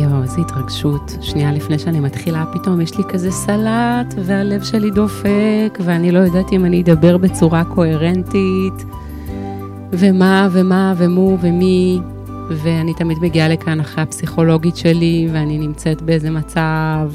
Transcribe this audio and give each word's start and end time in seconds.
יואו, 0.00 0.22
איזה 0.22 0.40
התרגשות. 0.40 1.12
שנייה 1.20 1.52
לפני 1.52 1.78
שאני 1.78 2.00
מתחילה, 2.00 2.44
פתאום 2.52 2.80
יש 2.80 2.98
לי 2.98 3.04
כזה 3.08 3.30
סלט, 3.30 4.14
והלב 4.16 4.62
שלי 4.62 4.90
דופק, 4.90 5.78
ואני 5.80 6.12
לא 6.12 6.18
יודעת 6.18 6.52
אם 6.52 6.64
אני 6.64 6.82
אדבר 6.82 7.16
בצורה 7.16 7.64
קוהרנטית, 7.64 8.84
ומה 9.92 10.48
ומה 10.52 10.94
ומו 10.96 11.38
ומי, 11.40 11.98
ואני 12.50 12.94
תמיד 12.94 13.18
מגיעה 13.18 13.48
לכאן 13.48 13.80
אחרי 13.80 14.02
הפסיכולוגית 14.02 14.76
שלי, 14.76 15.28
ואני 15.32 15.58
נמצאת 15.58 16.02
באיזה 16.02 16.30
מצב, 16.30 17.12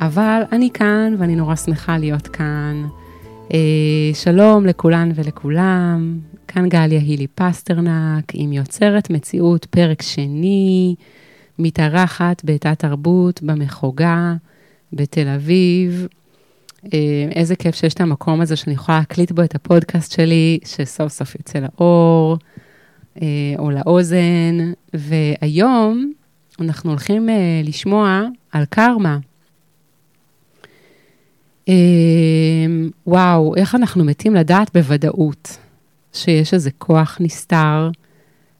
אבל 0.00 0.42
אני 0.52 0.70
כאן, 0.74 1.14
ואני 1.18 1.36
נורא 1.36 1.56
שמחה 1.56 1.98
להיות 1.98 2.28
כאן. 2.28 2.86
אה, 3.54 4.10
שלום 4.14 4.66
לכולן 4.66 5.10
ולכולם, 5.14 6.18
כאן 6.48 6.68
גליה 6.68 7.00
הילי 7.00 7.26
פסטרנק, 7.26 8.24
עם 8.34 8.52
יוצרת 8.52 9.10
מציאות, 9.10 9.64
פרק 9.64 10.02
שני. 10.02 10.94
מתארחת 11.58 12.42
בתת 12.44 12.78
תרבות 12.78 13.42
במחוגה 13.42 14.34
בתל 14.92 15.28
אביב. 15.28 16.06
אה, 16.94 17.28
איזה 17.34 17.56
כיף 17.56 17.74
שיש 17.74 17.94
את 17.94 18.00
המקום 18.00 18.40
הזה 18.40 18.56
שאני 18.56 18.74
יכולה 18.74 18.98
להקליט 18.98 19.32
בו 19.32 19.42
את 19.42 19.54
הפודקאסט 19.54 20.12
שלי, 20.12 20.58
שסוף 20.64 21.12
סוף 21.12 21.34
יוצא 21.34 21.58
לאור 21.58 22.38
אה, 23.22 23.26
או 23.58 23.70
לאוזן. 23.70 24.72
והיום 24.94 26.12
אנחנו 26.60 26.90
הולכים 26.90 27.28
אה, 27.28 27.60
לשמוע 27.64 28.22
על 28.52 28.64
קרמה. 28.64 29.18
וואו, 33.06 33.56
איך 33.56 33.74
אנחנו 33.74 34.04
מתים 34.04 34.34
לדעת 34.34 34.70
בוודאות 34.74 35.58
שיש 36.12 36.54
איזה 36.54 36.70
כוח 36.78 37.18
נסתר 37.20 37.90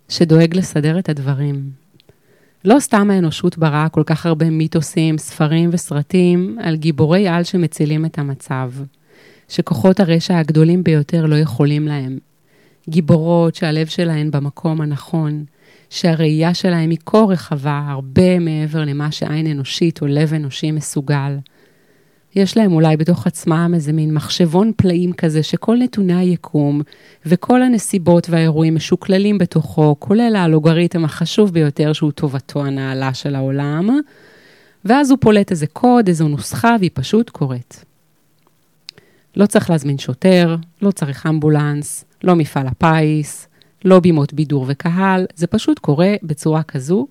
שדואג 0.08 0.56
לסדר 0.56 0.98
את 0.98 1.08
הדברים. 1.08 1.70
לא 2.67 2.81
סתם 2.81 3.11
האנושות 3.11 3.59
בראה 3.59 3.89
כל 3.89 4.03
כך 4.06 4.27
הרבה 4.27 4.50
מיתוסים, 4.50 5.19
ספרים 5.19 5.70
וסרטים 5.72 6.59
על 6.62 6.77
גיבורי 6.77 7.28
על 7.28 7.45
שמצילים 7.45 8.05
את 8.05 8.19
המצב, 8.19 8.70
שכוחות 9.48 10.00
הרשע 10.00 10.39
הגדולים 10.39 10.83
ביותר 10.83 11.27
לא 11.27 11.37
יכולים 11.37 11.89
להם. 11.89 12.19
גיבורות 12.89 13.55
שהלב 13.55 13.87
שלהן 13.87 14.31
במקום 14.31 14.81
הנכון, 14.81 15.44
שהראייה 15.91 16.55
שלהן 16.55 16.91
היא 16.91 16.98
כה 17.06 17.19
רחבה, 17.19 17.87
הרבה 17.89 18.39
מעבר 18.39 18.84
למה 18.84 19.12
שעין 19.12 19.47
אנושית 19.47 20.03
או 20.03 20.06
לב 20.06 20.34
אנושי 20.34 20.72
מסוגל. 20.72 21.37
יש 22.37 22.56
להם 22.56 22.73
אולי 22.73 22.97
בתוך 22.97 23.27
עצמם 23.27 23.73
איזה 23.75 23.92
מין 23.92 24.15
מחשבון 24.15 24.73
פלאים 24.77 25.12
כזה, 25.12 25.42
שכל 25.42 25.77
נתוני 25.77 26.15
היקום 26.15 26.83
וכל 27.27 27.62
הנסיבות 27.62 28.31
והאירועים 28.31 28.75
משוקללים 28.75 29.39
בתוכו, 29.39 29.97
כולל 29.98 30.37
האלוגריתם 30.37 31.05
החשוב 31.05 31.53
ביותר 31.53 31.93
שהוא 31.93 32.12
טובתו 32.12 32.65
הנעלה 32.65 33.15
של 33.15 33.34
העולם, 33.34 34.01
ואז 34.84 35.11
הוא 35.11 35.19
פולט 35.20 35.51
איזה 35.51 35.67
קוד, 35.67 36.09
איזו 36.09 36.28
נוסחה, 36.28 36.77
והיא 36.78 36.91
פשוט 36.95 37.31
קורית. 37.31 37.84
לא 39.37 39.47
צריך 39.47 39.71
להזמין 39.71 39.98
שוטר, 39.98 40.56
לא 40.83 40.91
צריך 40.91 41.27
אמבולנס, 41.27 42.05
לא 42.25 42.37
מפעל 42.37 42.67
הפיס, 42.67 43.48
לא 43.84 44.00
בימות 44.00 44.33
בידור 44.33 44.65
וקהל, 44.69 45.27
זה 45.34 45.47
פשוט 45.47 45.78
קורה 45.78 46.15
בצורה 46.23 46.62
כזו 46.62 47.06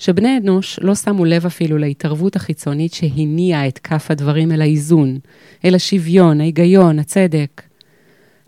שבני 0.00 0.36
אנוש 0.36 0.78
לא 0.82 0.94
שמו 0.94 1.24
לב 1.24 1.46
אפילו 1.46 1.78
להתערבות 1.78 2.36
החיצונית 2.36 2.94
שהניעה 2.94 3.68
את 3.68 3.78
כף 3.78 4.10
הדברים 4.10 4.52
אל 4.52 4.62
האיזון, 4.62 5.18
אל 5.64 5.74
השוויון, 5.74 6.40
ההיגיון, 6.40 6.98
הצדק. 6.98 7.62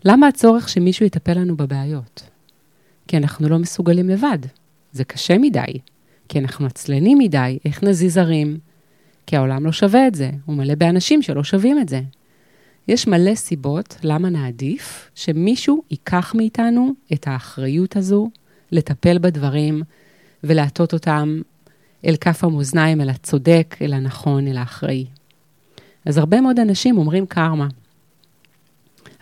למה 0.05 0.27
הצורך 0.27 0.69
שמישהו 0.69 1.05
יטפל 1.05 1.33
לנו 1.33 1.57
בבעיות? 1.57 2.29
כי 3.07 3.17
אנחנו 3.17 3.49
לא 3.49 3.59
מסוגלים 3.59 4.09
לבד. 4.09 4.37
זה 4.91 5.03
קשה 5.03 5.37
מדי. 5.37 5.79
כי 6.29 6.39
אנחנו 6.39 6.65
עצלנים 6.65 7.17
מדי, 7.17 7.59
איך 7.65 7.83
נזיז 7.83 8.17
הרים? 8.17 8.57
כי 9.27 9.37
העולם 9.37 9.65
לא 9.65 9.71
שווה 9.71 10.07
את 10.07 10.15
זה, 10.15 10.29
הוא 10.45 10.55
מלא 10.55 10.75
באנשים 10.75 11.21
שלא 11.21 11.43
שווים 11.43 11.79
את 11.79 11.89
זה. 11.89 12.01
יש 12.87 13.07
מלא 13.07 13.35
סיבות 13.35 13.97
למה 14.03 14.29
נעדיף 14.29 15.11
שמישהו 15.15 15.83
ייקח 15.91 16.35
מאיתנו 16.35 16.91
את 17.13 17.27
האחריות 17.27 17.95
הזו 17.95 18.29
לטפל 18.71 19.17
בדברים, 19.17 19.83
ולהטות 20.43 20.93
אותם 20.93 21.41
אל 22.05 22.15
כף 22.15 22.43
המאזניים, 22.43 23.01
אל 23.01 23.09
הצודק, 23.09 23.75
אל 23.81 23.93
הנכון, 23.93 24.47
אל 24.47 24.57
האחראי. 24.57 25.05
אז 26.05 26.17
הרבה 26.17 26.41
מאוד 26.41 26.59
אנשים 26.59 26.97
אומרים 26.97 27.25
קרמה. 27.25 27.67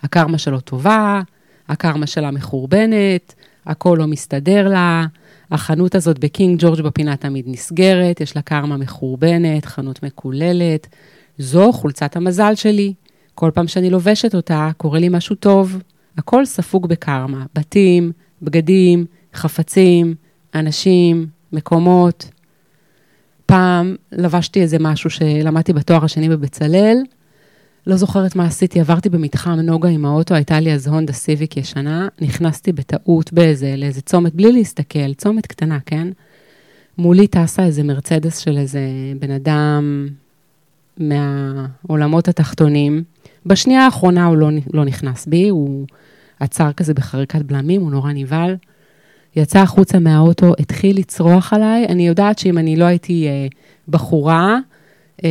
הקרמה 0.02 0.38
שלו 0.38 0.60
טובה, 0.60 1.20
הקרמה 1.68 2.06
שלה 2.06 2.30
מחורבנת, 2.30 3.34
הכל 3.66 3.96
לא 3.98 4.06
מסתדר 4.06 4.68
לה, 4.68 5.06
החנות 5.50 5.94
הזאת 5.94 6.18
בקינג 6.18 6.60
ג'ורג' 6.60 6.80
בפינה 6.80 7.16
תמיד 7.16 7.44
נסגרת, 7.48 8.20
יש 8.20 8.36
לה 8.36 8.42
קרמה 8.42 8.76
מחורבנת, 8.76 9.64
חנות 9.64 10.02
מקוללת. 10.02 10.86
זו 11.38 11.72
חולצת 11.72 12.16
המזל 12.16 12.54
שלי. 12.54 12.94
כל 13.34 13.50
פעם 13.54 13.68
שאני 13.68 13.90
לובשת 13.90 14.34
אותה, 14.34 14.70
קורה 14.76 14.98
לי 14.98 15.08
משהו 15.08 15.36
טוב. 15.36 15.78
הכל 16.18 16.44
ספוג 16.44 16.86
בקרמה, 16.86 17.44
בתים, 17.54 18.12
בגדים, 18.42 19.06
חפצים, 19.34 20.14
אנשים, 20.54 21.26
מקומות. 21.52 22.30
פעם 23.46 23.96
לבשתי 24.12 24.62
איזה 24.62 24.76
משהו 24.80 25.10
שלמדתי 25.10 25.72
בתואר 25.72 26.04
השני 26.04 26.28
בבצלאל, 26.28 26.98
לא 27.86 27.96
זוכרת 27.96 28.36
מה 28.36 28.44
עשיתי, 28.44 28.80
עברתי 28.80 29.08
במתחם 29.08 29.50
נוגה 29.50 29.88
עם 29.88 30.04
האוטו, 30.04 30.34
הייתה 30.34 30.60
לי 30.60 30.72
אז 30.72 30.86
הונדה 30.86 31.12
סיביק 31.12 31.56
ישנה, 31.56 32.08
נכנסתי 32.20 32.72
בטעות 32.72 33.32
באיזה, 33.32 33.74
לאיזה 33.76 34.00
צומת, 34.00 34.34
בלי 34.34 34.52
להסתכל, 34.52 35.14
צומת 35.14 35.46
קטנה, 35.46 35.78
כן? 35.86 36.08
מולי 36.98 37.26
טסה 37.26 37.64
איזה 37.64 37.82
מרצדס 37.82 38.38
של 38.38 38.58
איזה 38.58 38.80
בן 39.18 39.30
אדם 39.30 40.08
מהעולמות 40.98 42.28
התחתונים. 42.28 43.02
בשנייה 43.46 43.84
האחרונה 43.84 44.26
הוא 44.26 44.36
לא, 44.36 44.48
לא 44.72 44.84
נכנס 44.84 45.26
בי, 45.26 45.48
הוא 45.48 45.86
עצר 46.40 46.72
כזה 46.72 46.94
בחריקת 46.94 47.42
בלמים, 47.42 47.80
הוא 47.80 47.90
נורא 47.90 48.12
נבהל. 48.12 48.56
יצא 49.36 49.58
החוצה 49.58 49.98
מהאוטו, 49.98 50.52
התחיל 50.58 50.98
לצרוח 50.98 51.52
עליי. 51.52 51.86
אני 51.88 52.08
יודעת 52.08 52.38
שאם 52.38 52.58
אני 52.58 52.76
לא 52.76 52.84
הייתי 52.84 53.26
אה, 53.28 53.46
בחורה 53.88 54.58
אה, 55.24 55.30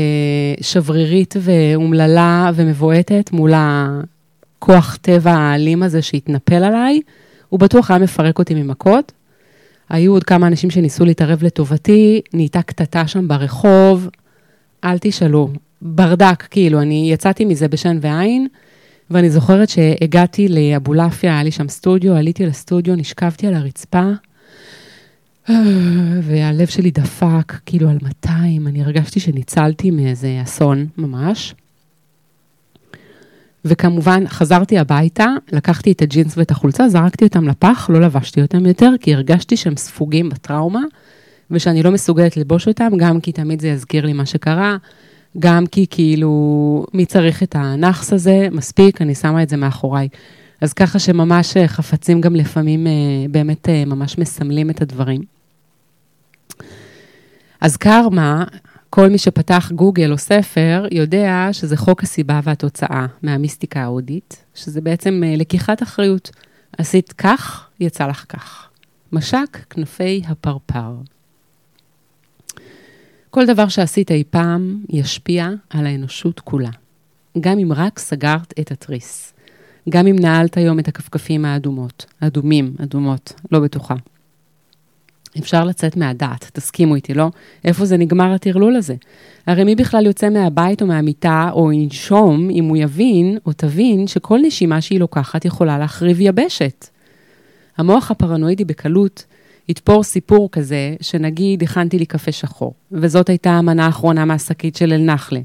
שברירית 0.61 1.35
ואומללה 1.39 2.51
ומבועטת 2.55 3.29
מול 3.31 3.51
הכוח 3.55 4.97
טבע 5.01 5.31
האלים 5.31 5.83
הזה 5.83 6.01
שהתנפל 6.01 6.63
עליי, 6.63 7.01
הוא 7.49 7.59
בטוח 7.59 7.91
היה 7.91 7.99
מפרק 7.99 8.39
אותי 8.39 8.53
ממכות. 8.53 9.11
היו 9.89 10.13
עוד 10.13 10.23
כמה 10.23 10.47
אנשים 10.47 10.69
שניסו 10.69 11.05
להתערב 11.05 11.43
לטובתי, 11.43 12.21
נהייתה 12.33 12.61
קטטה 12.61 13.07
שם 13.07 13.27
ברחוב, 13.27 14.09
אל 14.83 14.97
תשאלו, 15.01 15.49
ברדק, 15.81 16.47
כאילו, 16.51 16.81
אני 16.81 17.09
יצאתי 17.13 17.45
מזה 17.45 17.67
בשן 17.67 17.97
ועין. 18.01 18.47
ואני 19.11 19.29
זוכרת 19.29 19.69
שהגעתי 19.69 20.47
לאבולעפיה, 20.47 21.33
היה 21.33 21.43
לי 21.43 21.51
שם 21.51 21.69
סטודיו, 21.69 22.15
עליתי 22.15 22.45
לסטודיו, 22.45 22.95
נשכבתי 22.95 23.47
על 23.47 23.53
הרצפה, 23.53 24.11
והלב 26.21 26.67
שלי 26.67 26.91
דפק, 26.91 27.53
כאילו 27.65 27.89
על 27.89 27.97
200, 28.01 28.67
אני 28.67 28.83
הרגשתי 28.83 29.19
שניצלתי 29.19 29.91
מאיזה 29.91 30.39
אסון 30.43 30.87
ממש. 30.97 31.55
וכמובן, 33.65 34.27
חזרתי 34.27 34.77
הביתה, 34.77 35.25
לקחתי 35.51 35.91
את 35.91 36.01
הג'ינס 36.01 36.37
ואת 36.37 36.51
החולצה, 36.51 36.89
זרקתי 36.89 37.25
אותם 37.25 37.47
לפח, 37.47 37.89
לא 37.93 38.01
לבשתי 38.01 38.41
אותם 38.41 38.65
יותר, 38.65 38.91
כי 39.01 39.13
הרגשתי 39.13 39.57
שהם 39.57 39.77
ספוגים 39.77 40.29
בטראומה, 40.29 40.81
ושאני 41.51 41.83
לא 41.83 41.91
מסוגלת 41.91 42.37
לבוש 42.37 42.67
אותם, 42.67 42.91
גם 42.97 43.21
כי 43.21 43.31
תמיד 43.31 43.61
זה 43.61 43.67
יזכיר 43.67 44.05
לי 44.05 44.13
מה 44.13 44.25
שקרה, 44.25 44.77
גם 45.39 45.65
כי 45.65 45.85
כאילו, 45.89 46.85
מי 46.93 47.05
צריך 47.05 47.43
את 47.43 47.55
הנאחס 47.55 48.13
הזה? 48.13 48.47
מספיק, 48.51 49.01
אני 49.01 49.15
שמה 49.15 49.43
את 49.43 49.49
זה 49.49 49.57
מאחוריי. 49.57 50.07
אז 50.61 50.73
ככה 50.73 50.99
שממש 50.99 51.57
אה, 51.57 51.67
חפצים 51.67 52.21
גם 52.21 52.35
לפעמים 52.35 52.87
אה, 52.87 52.91
באמת 53.31 53.69
אה, 53.69 53.85
ממש 53.85 54.17
מסמלים 54.17 54.69
את 54.69 54.81
הדברים. 54.81 55.21
אז 57.61 57.77
קרמה, 57.77 58.43
כל 58.89 59.09
מי 59.09 59.17
שפתח 59.17 59.71
גוגל 59.75 60.11
או 60.11 60.17
ספר, 60.17 60.85
יודע 60.91 61.49
שזה 61.51 61.77
חוק 61.77 62.03
הסיבה 62.03 62.39
והתוצאה 62.43 63.05
מהמיסטיקה 63.23 63.81
ההודית, 63.81 64.45
שזה 64.55 64.81
בעצם 64.81 65.23
לקיחת 65.37 65.83
אחריות. 65.83 66.31
עשית 66.77 67.13
כך, 67.13 67.67
יצא 67.79 68.07
לך 68.07 68.25
כך. 68.29 68.67
משק 69.11 69.57
כנפי 69.69 70.21
הפרפר. 70.27 70.95
כל 73.31 73.45
דבר 73.45 73.67
שעשית 73.67 74.11
אי 74.11 74.23
פעם 74.29 74.83
ישפיע 74.89 75.49
על 75.69 75.85
האנושות 75.85 76.39
כולה. 76.39 76.69
גם 77.39 77.59
אם 77.59 77.73
רק 77.73 77.99
סגרת 77.99 78.53
את 78.59 78.71
התריס. 78.71 79.33
גם 79.89 80.07
אם 80.07 80.15
נעלת 80.19 80.57
היום 80.57 80.79
את 80.79 80.87
הכפכפים 80.87 81.45
האדומות. 81.45 82.05
אדומים, 82.19 82.73
אדומות, 82.83 83.33
לא 83.51 83.59
בטוחה. 83.59 83.95
אפשר 85.39 85.63
לצאת 85.63 85.97
מהדעת, 85.97 86.51
תסכימו 86.53 86.95
איתי, 86.95 87.13
לא? 87.13 87.29
איפה 87.65 87.85
זה 87.85 87.97
נגמר 87.97 88.33
הטרלול 88.33 88.75
הזה? 88.75 88.95
הרי 89.47 89.63
מי 89.63 89.75
בכלל 89.75 90.05
יוצא 90.05 90.29
מהבית 90.29 90.81
או 90.81 90.87
מהמיטה 90.87 91.49
או 91.53 91.71
ינשום 91.71 92.49
אם 92.49 92.63
הוא 92.63 92.77
יבין 92.77 93.37
או 93.45 93.53
תבין 93.53 94.07
שכל 94.07 94.39
נשימה 94.43 94.81
שהיא 94.81 94.99
לוקחת 94.99 95.45
יכולה 95.45 95.77
להחריב 95.77 96.17
יבשת? 96.21 96.87
המוח 97.77 98.11
הפרנואידי 98.11 98.65
בקלות 98.65 99.25
יתפור 99.71 100.03
סיפור 100.03 100.49
כזה, 100.51 100.95
שנגיד 101.01 101.63
הכנתי 101.63 101.99
לי 101.99 102.05
קפה 102.05 102.31
שחור, 102.31 102.73
וזאת 102.91 103.29
הייתה 103.29 103.51
המנה 103.51 103.85
האחרונה 103.85 104.25
מהשקית 104.25 104.75
של 104.75 104.93
אל-נחלה. 104.93 105.39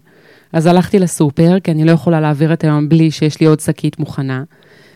אז 0.52 0.66
הלכתי 0.66 0.98
לסופר, 0.98 1.60
כי 1.60 1.70
אני 1.70 1.84
לא 1.84 1.90
יכולה 1.90 2.20
להעביר 2.20 2.52
את 2.52 2.64
היום 2.64 2.88
בלי 2.88 3.10
שיש 3.10 3.40
לי 3.40 3.46
עוד 3.46 3.60
שקית 3.60 3.98
מוכנה. 3.98 4.42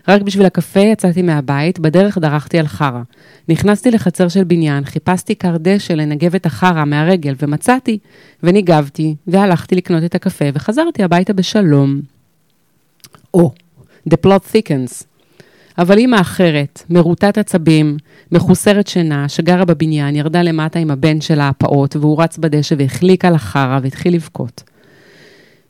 רק 0.09 0.23
בשביל 0.23 0.47
הקפה 0.47 0.81
יצאתי 0.81 1.23
מהבית, 1.23 1.79
בדרך 1.79 2.19
דרכתי 2.19 2.59
על 2.59 2.67
חרא. 2.67 3.03
נכנסתי 3.49 3.91
לחצר 3.91 4.29
של 4.29 4.44
בניין, 4.44 4.85
חיפשתי 4.85 5.37
כר 5.37 5.56
דשא 5.59 5.93
לנגב 5.93 6.35
את 6.35 6.47
החרא 6.47 6.85
מהרגל, 6.85 7.35
ומצאתי, 7.43 7.99
וניגבתי, 8.43 9.15
והלכתי 9.26 9.75
לקנות 9.75 10.05
את 10.05 10.15
הקפה, 10.15 10.44
וחזרתי 10.55 11.03
הביתה 11.03 11.33
בשלום. 11.33 12.00
או, 13.35 13.53
oh, 13.55 13.81
the 14.11 14.17
plot 14.26 14.55
thickens. 14.55 15.10
אבל 15.81 15.99
אימא 15.99 16.21
אחרת, 16.21 16.82
מרוטת 16.91 17.38
עצבים, 17.38 17.97
מחוסרת 18.32 18.87
שינה, 18.87 19.29
שגרה 19.29 19.65
בבניין, 19.65 20.17
ירדה 20.17 20.43
למטה 20.43 20.79
עם 20.79 20.91
הבן 20.91 21.21
שלה 21.21 21.49
הפעוט, 21.49 21.97
והוא 21.97 22.23
רץ 22.23 22.38
בדשא 22.38 22.75
והחליק 22.79 23.25
על 23.25 23.35
החרא 23.35 23.79
והתחיל 23.82 24.15
לבכות. 24.15 24.62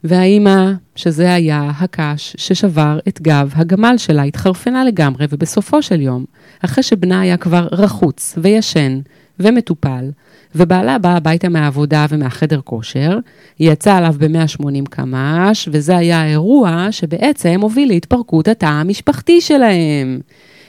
והאימא, 0.04 0.72
שזה 0.96 1.34
היה 1.34 1.70
הקש 1.78 2.36
ששבר 2.38 2.98
את 3.08 3.20
גב 3.22 3.52
הגמל 3.54 3.94
שלה, 3.96 4.22
התחרפנה 4.22 4.84
לגמרי, 4.84 5.26
ובסופו 5.30 5.82
של 5.82 6.00
יום, 6.00 6.24
אחרי 6.64 6.82
שבנה 6.82 7.20
היה 7.20 7.36
כבר 7.36 7.68
רחוץ 7.72 8.34
וישן 8.38 9.00
ומטופל, 9.40 10.10
ובעלה 10.54 10.98
באה 10.98 11.16
הביתה 11.16 11.48
מהעבודה 11.48 12.06
ומהחדר 12.10 12.60
כושר, 12.64 13.18
היא 13.58 13.70
יצאה 13.70 13.96
עליו 13.96 14.14
ב-180 14.18 14.90
קמ"ש, 14.90 15.68
וזה 15.72 15.96
היה 15.96 16.20
האירוע 16.20 16.86
שבעצם 16.90 17.58
הוביל 17.60 17.88
להתפרקות 17.88 18.48
התא 18.48 18.66
המשפחתי 18.66 19.40
שלהם. 19.40 20.20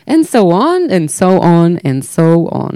And 0.10 0.24
so 0.34 0.42
on, 0.52 0.90
and 0.90 1.20
so 1.20 1.42
on, 1.44 1.86
and 1.86 2.18
so 2.18 2.54
on. 2.56 2.76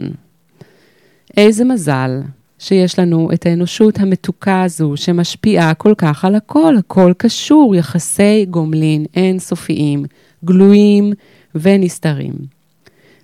איזה 1.38 1.66
מזל 1.66 2.22
שיש 2.60 3.00
לנו 3.00 3.30
את 3.34 3.46
האנושות 3.46 4.00
המתוקה 4.00 4.64
הזו 4.64 4.94
שמשפיעה 4.96 5.74
כל 5.74 5.94
כך 5.98 6.26
על 6.26 6.36
הכל, 6.36 6.76
הכל 6.78 7.14
קשור, 7.18 7.76
יחסי 7.76 8.46
גומלין 8.50 9.06
אינסופיים, 9.16 10.06
גלויים 10.46 11.14
ונסתרים. 11.56 12.55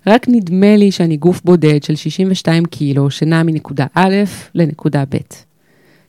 רק 0.06 0.26
נדמה 0.28 0.76
לי 0.76 0.90
שאני 0.90 1.16
גוף 1.16 1.40
בודד 1.44 1.82
של 1.82 1.94
62 1.94 2.64
קילו 2.64 3.10
שנע 3.10 3.42
מנקודה 3.42 3.86
א' 3.94 4.14
לנקודה 4.54 5.04
ב'. 5.08 5.16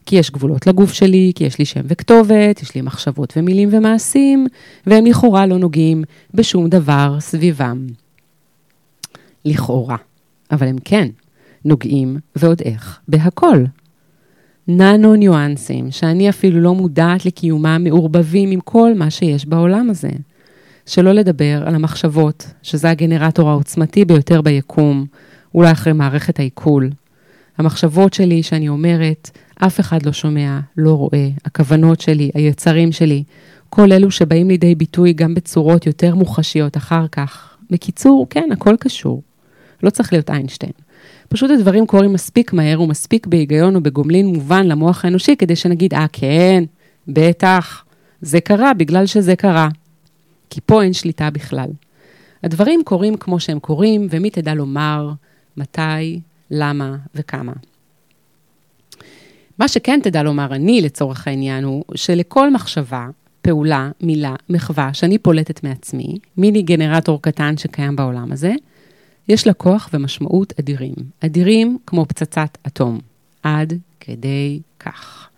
כי 0.05 0.15
יש 0.15 0.31
גבולות 0.31 0.67
לגוף 0.67 0.93
שלי, 0.93 1.31
כי 1.35 1.43
יש 1.43 1.59
לי 1.59 1.65
שם 1.65 1.81
וכתובת, 1.85 2.61
יש 2.61 2.75
לי 2.75 2.81
מחשבות 2.81 3.33
ומילים 3.37 3.69
ומעשים, 3.71 4.47
והם 4.87 5.05
לכאורה 5.05 5.45
לא 5.45 5.57
נוגעים 5.57 6.03
בשום 6.33 6.69
דבר 6.69 7.17
סביבם. 7.19 7.87
לכאורה. 9.45 9.97
אבל 10.51 10.67
הם 10.67 10.75
כן. 10.85 11.07
נוגעים, 11.65 12.17
ועוד 12.35 12.61
איך, 12.65 12.99
בהכל. 13.07 13.63
ננו 14.67 15.15
ניואנסים, 15.15 15.91
שאני 15.91 16.29
אפילו 16.29 16.61
לא 16.61 16.75
מודעת 16.75 17.25
לקיומם, 17.25 17.81
מעורבבים 17.83 18.51
עם 18.51 18.59
כל 18.59 18.93
מה 18.95 19.09
שיש 19.09 19.45
בעולם 19.45 19.89
הזה. 19.89 20.09
שלא 20.85 21.11
לדבר 21.11 21.63
על 21.65 21.75
המחשבות, 21.75 22.47
שזה 22.63 22.89
הגנרטור 22.89 23.49
העוצמתי 23.49 24.05
ביותר 24.05 24.41
ביקום, 24.41 25.05
אולי 25.55 25.71
אחרי 25.71 25.93
מערכת 25.93 26.39
העיכול. 26.39 26.89
המחשבות 27.57 28.13
שלי 28.13 28.43
שאני 28.43 28.69
אומרת, 28.69 29.29
אף 29.55 29.79
אחד 29.79 30.05
לא 30.05 30.13
שומע, 30.13 30.59
לא 30.77 30.93
רואה, 30.93 31.29
הכוונות 31.45 32.01
שלי, 32.01 32.31
היצרים 32.33 32.91
שלי, 32.91 33.23
כל 33.69 33.91
אלו 33.91 34.11
שבאים 34.11 34.49
לידי 34.49 34.75
ביטוי 34.75 35.13
גם 35.13 35.33
בצורות 35.33 35.87
יותר 35.87 36.15
מוחשיות 36.15 36.77
אחר 36.77 37.05
כך. 37.11 37.57
בקיצור, 37.71 38.27
כן, 38.29 38.49
הכל 38.51 38.75
קשור. 38.79 39.21
לא 39.83 39.89
צריך 39.89 40.13
להיות 40.13 40.29
איינשטיין. 40.29 40.71
פשוט 41.29 41.51
הדברים 41.51 41.85
קורים 41.85 42.13
מספיק 42.13 42.53
מהר 42.53 42.81
ומספיק 42.81 43.27
בהיגיון 43.27 43.75
ובגומלין 43.75 44.25
מובן 44.25 44.67
למוח 44.67 45.05
האנושי 45.05 45.35
כדי 45.35 45.55
שנגיד, 45.55 45.93
אה, 45.93 46.05
כן, 46.11 46.63
בטח, 47.07 47.85
זה 48.21 48.41
קרה 48.41 48.73
בגלל 48.73 49.05
שזה 49.05 49.35
קרה. 49.35 49.69
כי 50.53 50.61
פה 50.65 50.83
אין 50.83 50.93
שליטה 50.93 51.29
בכלל. 51.29 51.69
הדברים 52.43 52.81
קורים 52.85 53.17
כמו 53.17 53.39
שהם 53.39 53.59
קורים, 53.59 54.07
ומי 54.09 54.29
תדע 54.29 54.53
לומר 54.53 55.11
מתי, 55.57 56.19
למה 56.51 56.95
וכמה. 57.15 57.53
מה 59.59 59.67
שכן 59.67 59.99
תדע 60.03 60.23
לומר 60.23 60.55
אני, 60.55 60.81
לצורך 60.81 61.27
העניין, 61.27 61.63
הוא 61.63 61.83
שלכל 61.95 62.53
מחשבה, 62.53 63.07
פעולה, 63.41 63.89
מילה, 64.01 64.35
מחווה 64.49 64.93
שאני 64.93 65.17
פולטת 65.17 65.63
מעצמי, 65.63 66.17
מיני 66.37 66.61
גנרטור 66.61 67.21
קטן 67.21 67.57
שקיים 67.57 67.95
בעולם 67.95 68.31
הזה, 68.31 68.53
יש 69.27 69.47
לה 69.47 69.53
כוח 69.53 69.89
ומשמעות 69.93 70.53
אדירים. 70.59 70.95
אדירים 71.19 71.77
כמו 71.85 72.05
פצצת 72.05 72.57
אטום. 72.67 72.99
עד 73.43 73.73
כדי 73.99 74.59
כך. 74.79 75.29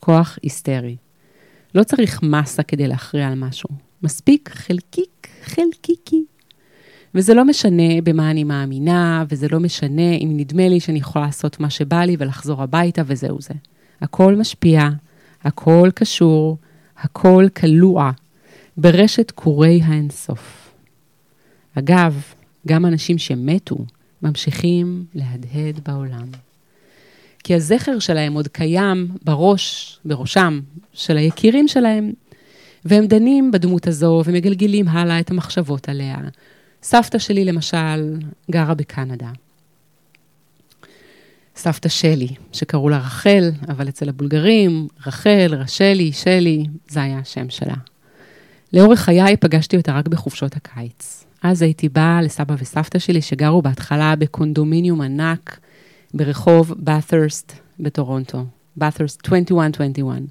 כוח 0.00 0.38
היסטרי. 0.42 0.96
לא 1.74 1.82
צריך 1.82 2.22
מסה 2.22 2.62
כדי 2.62 2.88
להכריע 2.88 3.28
על 3.28 3.34
משהו. 3.34 3.89
מספיק 4.02 4.50
חלקיק, 4.52 5.28
חלקיקי. 5.44 6.24
וזה 7.14 7.34
לא 7.34 7.44
משנה 7.44 8.00
במה 8.04 8.30
אני 8.30 8.44
מאמינה, 8.44 9.24
וזה 9.28 9.46
לא 9.50 9.60
משנה 9.60 10.14
אם 10.20 10.32
נדמה 10.36 10.68
לי 10.68 10.80
שאני 10.80 10.98
יכולה 10.98 11.26
לעשות 11.26 11.60
מה 11.60 11.70
שבא 11.70 12.04
לי 12.04 12.16
ולחזור 12.18 12.62
הביתה 12.62 13.02
וזהו 13.06 13.40
זה. 13.40 13.54
הכל 14.00 14.36
משפיע, 14.36 14.88
הכל 15.44 15.88
קשור, 15.94 16.58
הכל 16.98 17.46
כלוע 17.56 18.10
ברשת 18.76 19.30
קורי 19.30 19.80
האינסוף. 19.84 20.72
אגב, 21.74 22.22
גם 22.68 22.86
אנשים 22.86 23.18
שמתו 23.18 23.76
ממשיכים 24.22 25.04
להדהד 25.14 25.80
בעולם. 25.86 26.26
כי 27.44 27.54
הזכר 27.54 27.98
שלהם 27.98 28.32
עוד 28.32 28.48
קיים 28.48 29.08
בראש, 29.24 29.98
בראשם 30.04 30.60
של 30.92 31.16
היקירים 31.16 31.68
שלהם, 31.68 32.12
והם 32.84 33.06
דנים 33.06 33.50
בדמות 33.50 33.86
הזו 33.86 34.22
ומגלגלים 34.26 34.88
הלאה 34.88 35.20
את 35.20 35.30
המחשבות 35.30 35.88
עליה. 35.88 36.16
סבתא 36.82 37.18
שלי, 37.18 37.44
למשל, 37.44 38.16
גרה 38.50 38.74
בקנדה. 38.74 39.30
סבתא 41.56 41.88
שלי, 41.88 42.28
שקראו 42.52 42.88
לה 42.88 42.98
רחל, 42.98 43.50
אבל 43.68 43.88
אצל 43.88 44.08
הבולגרים, 44.08 44.88
רחל, 45.06 45.54
רשלי, 45.54 46.12
שלי, 46.12 46.64
זה 46.88 47.02
היה 47.02 47.18
השם 47.18 47.50
שלה. 47.50 47.74
לאורך 48.72 49.00
חיי 49.00 49.36
פגשתי 49.36 49.76
אותה 49.76 49.92
רק 49.92 50.08
בחופשות 50.08 50.56
הקיץ. 50.56 51.24
אז 51.42 51.62
הייתי 51.62 51.88
באה 51.88 52.22
לסבא 52.22 52.54
וסבתא 52.58 52.98
שלי, 52.98 53.22
שגרו 53.22 53.62
בהתחלה 53.62 54.16
בקונדומיניום 54.16 55.00
ענק 55.00 55.58
ברחוב 56.14 56.74
באת'רסט 56.78 57.52
בטורונטו. 57.80 58.44
באת'רסט 58.76 59.20
2121. 59.26 60.22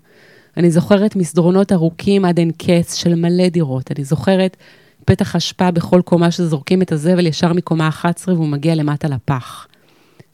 אני 0.59 0.71
זוכרת 0.71 1.15
מסדרונות 1.15 1.71
ארוכים 1.71 2.25
עד 2.25 2.39
אין 2.39 2.51
קץ 2.57 2.95
של 2.95 3.15
מלא 3.15 3.49
דירות. 3.49 3.91
אני 3.91 4.03
זוכרת 4.03 4.57
פתח 5.05 5.35
אשפה 5.35 5.71
בכל 5.71 6.01
קומה 6.05 6.31
שזורקים 6.31 6.81
את 6.81 6.91
הזבל 6.91 7.27
ישר 7.27 7.53
מקומה 7.53 7.87
11 7.87 8.35
והוא 8.35 8.47
מגיע 8.47 8.75
למטה 8.75 9.07
לפח. 9.07 9.67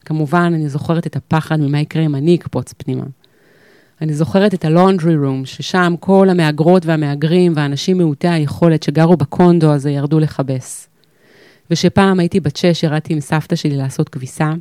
כמובן, 0.05 0.51
אני 0.55 0.69
זוכרת 0.69 1.07
את 1.07 1.15
הפחד 1.15 1.59
ממה 1.59 1.79
יקרה 1.79 2.05
אם 2.05 2.15
אני 2.15 2.35
אקפוץ 2.35 2.73
פנימה. 2.73 3.03
אני 4.01 4.13
זוכרת 4.13 4.53
את 4.53 4.65
הלונדרי 4.65 5.17
רום, 5.17 5.45
ששם 5.45 5.93
כל 5.99 6.29
המהגרות 6.29 6.85
והמהגרים 6.85 7.53
והאנשים 7.55 7.97
מעוטי 7.97 8.27
היכולת 8.27 8.83
שגרו 8.83 9.17
בקונדו 9.17 9.73
הזה 9.73 9.91
ירדו 9.91 10.19
לכבס. 10.19 10.87
ושפעם 11.71 12.19
הייתי 12.19 12.39
בת 12.39 12.55
שש, 12.55 12.83
ירדתי 12.83 13.13
עם 13.13 13.19
סבתא 13.19 13.55
שלי 13.55 13.77
לעשות 13.77 14.09
כביסה. 14.09 14.53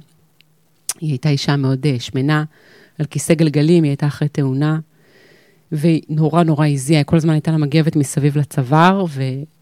היא 1.00 1.10
הייתה 1.10 1.28
אישה 1.28 1.56
מאוד 1.56 1.86
אה, 1.86 1.96
שמנה, 1.98 2.44
על 2.98 3.06
כיסא 3.06 3.34
גלגלים, 3.34 3.84
היא 3.84 3.90
הייתה 3.90 4.06
אחרי 4.06 4.28
תאונה. 4.28 4.78
והיא 5.72 6.02
נורא 6.08 6.42
נורא 6.42 6.66
הזיעה, 6.66 7.04
כל 7.04 7.16
הזמן 7.16 7.32
הייתה 7.32 7.50
לה 7.50 7.58
מגבת 7.58 7.96
מסביב 7.96 8.38
לצוואר, 8.38 9.04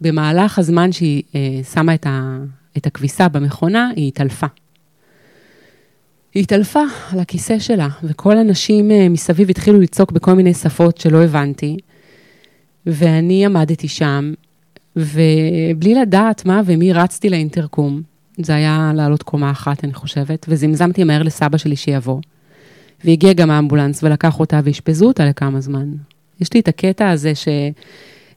ובמהלך 0.01 0.59
הזמן 0.59 0.91
שהיא 0.91 1.23
אה, 1.35 1.63
שמה 1.73 1.93
את, 1.93 2.05
ה, 2.05 2.37
את 2.77 2.87
הכביסה 2.87 3.27
במכונה, 3.27 3.89
היא 3.95 4.07
התעלפה. 4.07 4.47
היא 6.33 6.43
התעלפה 6.43 6.83
על 7.11 7.19
הכיסא 7.19 7.59
שלה, 7.59 7.87
וכל 8.03 8.37
הנשים 8.37 8.91
אה, 8.91 9.09
מסביב 9.09 9.49
התחילו 9.49 9.79
לצעוק 9.79 10.11
בכל 10.11 10.33
מיני 10.33 10.53
שפות 10.53 10.97
שלא 10.97 11.23
הבנתי, 11.23 11.77
ואני 12.85 13.45
עמדתי 13.45 13.87
שם, 13.87 14.33
ובלי 14.95 15.95
לדעת 16.01 16.45
מה 16.45 16.61
ומי 16.65 16.93
רצתי 16.93 17.29
לאינטרקום, 17.29 18.01
זה 18.37 18.55
היה 18.55 18.91
לעלות 18.95 19.23
קומה 19.23 19.51
אחת, 19.51 19.83
אני 19.83 19.93
חושבת, 19.93 20.45
וזמזמתי 20.49 21.03
מהר 21.03 21.23
לסבא 21.23 21.57
שלי 21.57 21.75
שיבוא. 21.75 22.19
והגיע 23.05 23.33
גם 23.33 23.51
האמבולנס 23.51 24.03
ולקח 24.03 24.39
אותה 24.39 24.59
ואשפזו 24.63 25.07
אותה 25.07 25.25
לכמה 25.25 25.61
זמן. 25.61 25.91
יש 26.41 26.53
לי 26.53 26.59
את 26.59 26.67
הקטע 26.67 27.09
הזה 27.09 27.35
ש... 27.35 27.47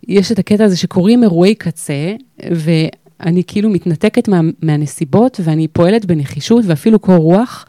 יש 0.08 0.32
את 0.32 0.38
הקטע 0.38 0.64
הזה 0.64 0.76
שקורים 0.76 1.22
אירועי 1.22 1.54
קצה, 1.54 2.14
ואני 2.50 3.42
כאילו 3.46 3.70
מתנתקת 3.70 4.28
מה, 4.28 4.40
מהנסיבות, 4.62 5.40
ואני 5.44 5.68
פועלת 5.68 6.04
בנחישות 6.04 6.64
ואפילו 6.66 6.98
קור 6.98 7.16
רוח, 7.16 7.66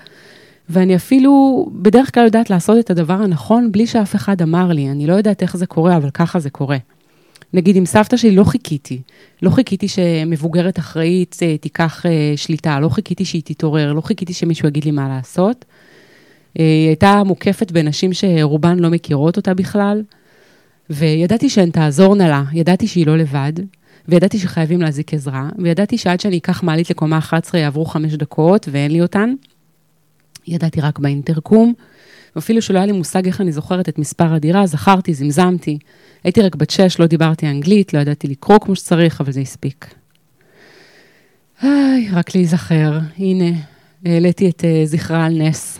ואני 0.69 0.95
אפילו 0.95 1.65
בדרך 1.73 2.13
כלל 2.13 2.25
יודעת 2.25 2.49
לעשות 2.49 2.79
את 2.79 2.89
הדבר 2.89 3.13
הנכון 3.13 3.71
בלי 3.71 3.87
שאף 3.87 4.15
אחד 4.15 4.41
אמר 4.41 4.71
לי. 4.71 4.89
אני 4.89 5.07
לא 5.07 5.13
יודעת 5.13 5.41
איך 5.41 5.57
זה 5.57 5.65
קורה, 5.65 5.97
אבל 5.97 6.09
ככה 6.09 6.39
זה 6.39 6.49
קורה. 6.49 6.77
נגיד 7.53 7.75
עם 7.75 7.85
סבתא 7.85 8.17
שלי 8.17 8.35
לא 8.35 8.43
חיכיתי. 8.43 9.01
לא 9.41 9.49
חיכיתי 9.49 9.87
שמבוגרת 9.87 10.79
אחראית 10.79 11.35
אה, 11.41 11.57
תיקח 11.57 12.05
אה, 12.05 12.33
שליטה, 12.35 12.79
לא 12.79 12.89
חיכיתי 12.89 13.25
שהיא 13.25 13.41
תתעורר, 13.45 13.93
לא 13.93 14.01
חיכיתי 14.01 14.33
שמישהו 14.33 14.67
יגיד 14.67 14.85
לי 14.85 14.91
מה 14.91 15.07
לעשות. 15.09 15.65
אה, 16.59 16.63
היא 16.63 16.87
הייתה 16.87 17.23
מוקפת 17.25 17.71
בנשים 17.71 18.13
שרובן 18.13 18.79
לא 18.79 18.89
מכירות 18.89 19.37
אותה 19.37 19.53
בכלל, 19.53 20.03
וידעתי 20.89 21.49
שהן 21.49 21.69
תעזורנה 21.69 22.27
לה, 22.27 22.43
ידעתי 22.53 22.87
שהיא 22.87 23.07
לא 23.07 23.17
לבד, 23.17 23.53
וידעתי 24.07 24.39
שחייבים 24.39 24.81
להזיק 24.81 25.13
עזרה, 25.13 25.49
וידעתי 25.57 25.97
שעד 25.97 26.19
שאני 26.19 26.37
אקח 26.37 26.63
מעלית 26.63 26.89
לקומה 26.89 27.17
11 27.17 27.61
יעברו 27.61 27.85
חמש 27.85 28.13
דקות 28.13 28.67
ואין 28.71 28.91
לי 28.91 29.01
אותן. 29.01 29.33
ידעתי 30.47 30.81
רק 30.81 30.99
באינטרקום, 30.99 31.73
ואפילו 32.35 32.61
שלא 32.61 32.77
היה 32.77 32.85
לי 32.85 32.91
מושג 32.91 33.25
איך 33.25 33.41
אני 33.41 33.51
זוכרת 33.51 33.89
את 33.89 33.99
מספר 33.99 34.33
הדירה, 34.33 34.67
זכרתי, 34.67 35.13
זמזמתי. 35.13 35.77
הייתי 36.23 36.41
רק 36.41 36.55
בת 36.55 36.69
שש, 36.69 36.99
לא 36.99 37.07
דיברתי 37.07 37.47
אנגלית, 37.47 37.93
לא 37.93 37.99
ידעתי 37.99 38.27
לקרוא 38.27 38.59
כמו 38.59 38.75
שצריך, 38.75 39.21
אבל 39.21 39.31
זה 39.31 39.39
הספיק. 39.39 39.93
היי, 41.61 42.09
רק 42.13 42.35
להיזכר, 42.35 42.99
הנה, 43.17 43.57
העליתי 44.05 44.49
את 44.49 44.61
uh, 44.61 44.85
זכרה 44.85 45.25
על 45.25 45.41
נס. 45.41 45.79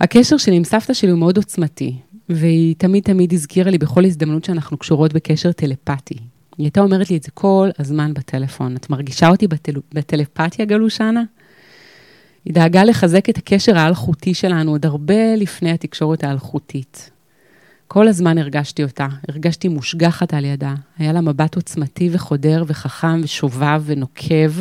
הקשר 0.00 0.36
שלי 0.36 0.56
עם 0.56 0.64
סבתא 0.64 0.94
שלי 0.94 1.10
הוא 1.10 1.18
מאוד 1.18 1.36
עוצמתי, 1.36 1.96
והיא 2.28 2.74
תמיד 2.78 3.02
תמיד 3.02 3.32
הזכירה 3.32 3.70
לי 3.70 3.78
בכל 3.78 4.04
הזדמנות 4.04 4.44
שאנחנו 4.44 4.76
קשורות 4.76 5.12
בקשר 5.12 5.52
טלפתי. 5.52 6.14
היא 6.58 6.64
הייתה 6.64 6.80
אומרת 6.80 7.10
לי 7.10 7.16
את 7.16 7.22
זה 7.22 7.30
כל 7.30 7.68
הזמן 7.78 8.14
בטלפון. 8.14 8.76
את 8.76 8.90
מרגישה 8.90 9.28
אותי 9.28 9.46
בטל... 9.48 9.72
בטלפתיה, 9.92 10.64
גלושנה? 10.64 11.22
היא 12.44 12.54
דאגה 12.54 12.84
לחזק 12.84 13.30
את 13.30 13.38
הקשר 13.38 13.78
האלחוטי 13.78 14.34
שלנו 14.34 14.70
עוד 14.70 14.86
הרבה 14.86 15.36
לפני 15.36 15.70
התקשורת 15.70 16.24
האלחוטית. 16.24 17.10
כל 17.88 18.08
הזמן 18.08 18.38
הרגשתי 18.38 18.82
אותה, 18.82 19.06
הרגשתי 19.28 19.68
מושגחת 19.68 20.34
על 20.34 20.44
ידה. 20.44 20.74
היה 20.98 21.12
לה 21.12 21.20
מבט 21.20 21.56
עוצמתי 21.56 22.08
וחודר 22.12 22.64
וחכם 22.66 23.20
ושובב 23.22 23.82
ונוקב 23.84 24.52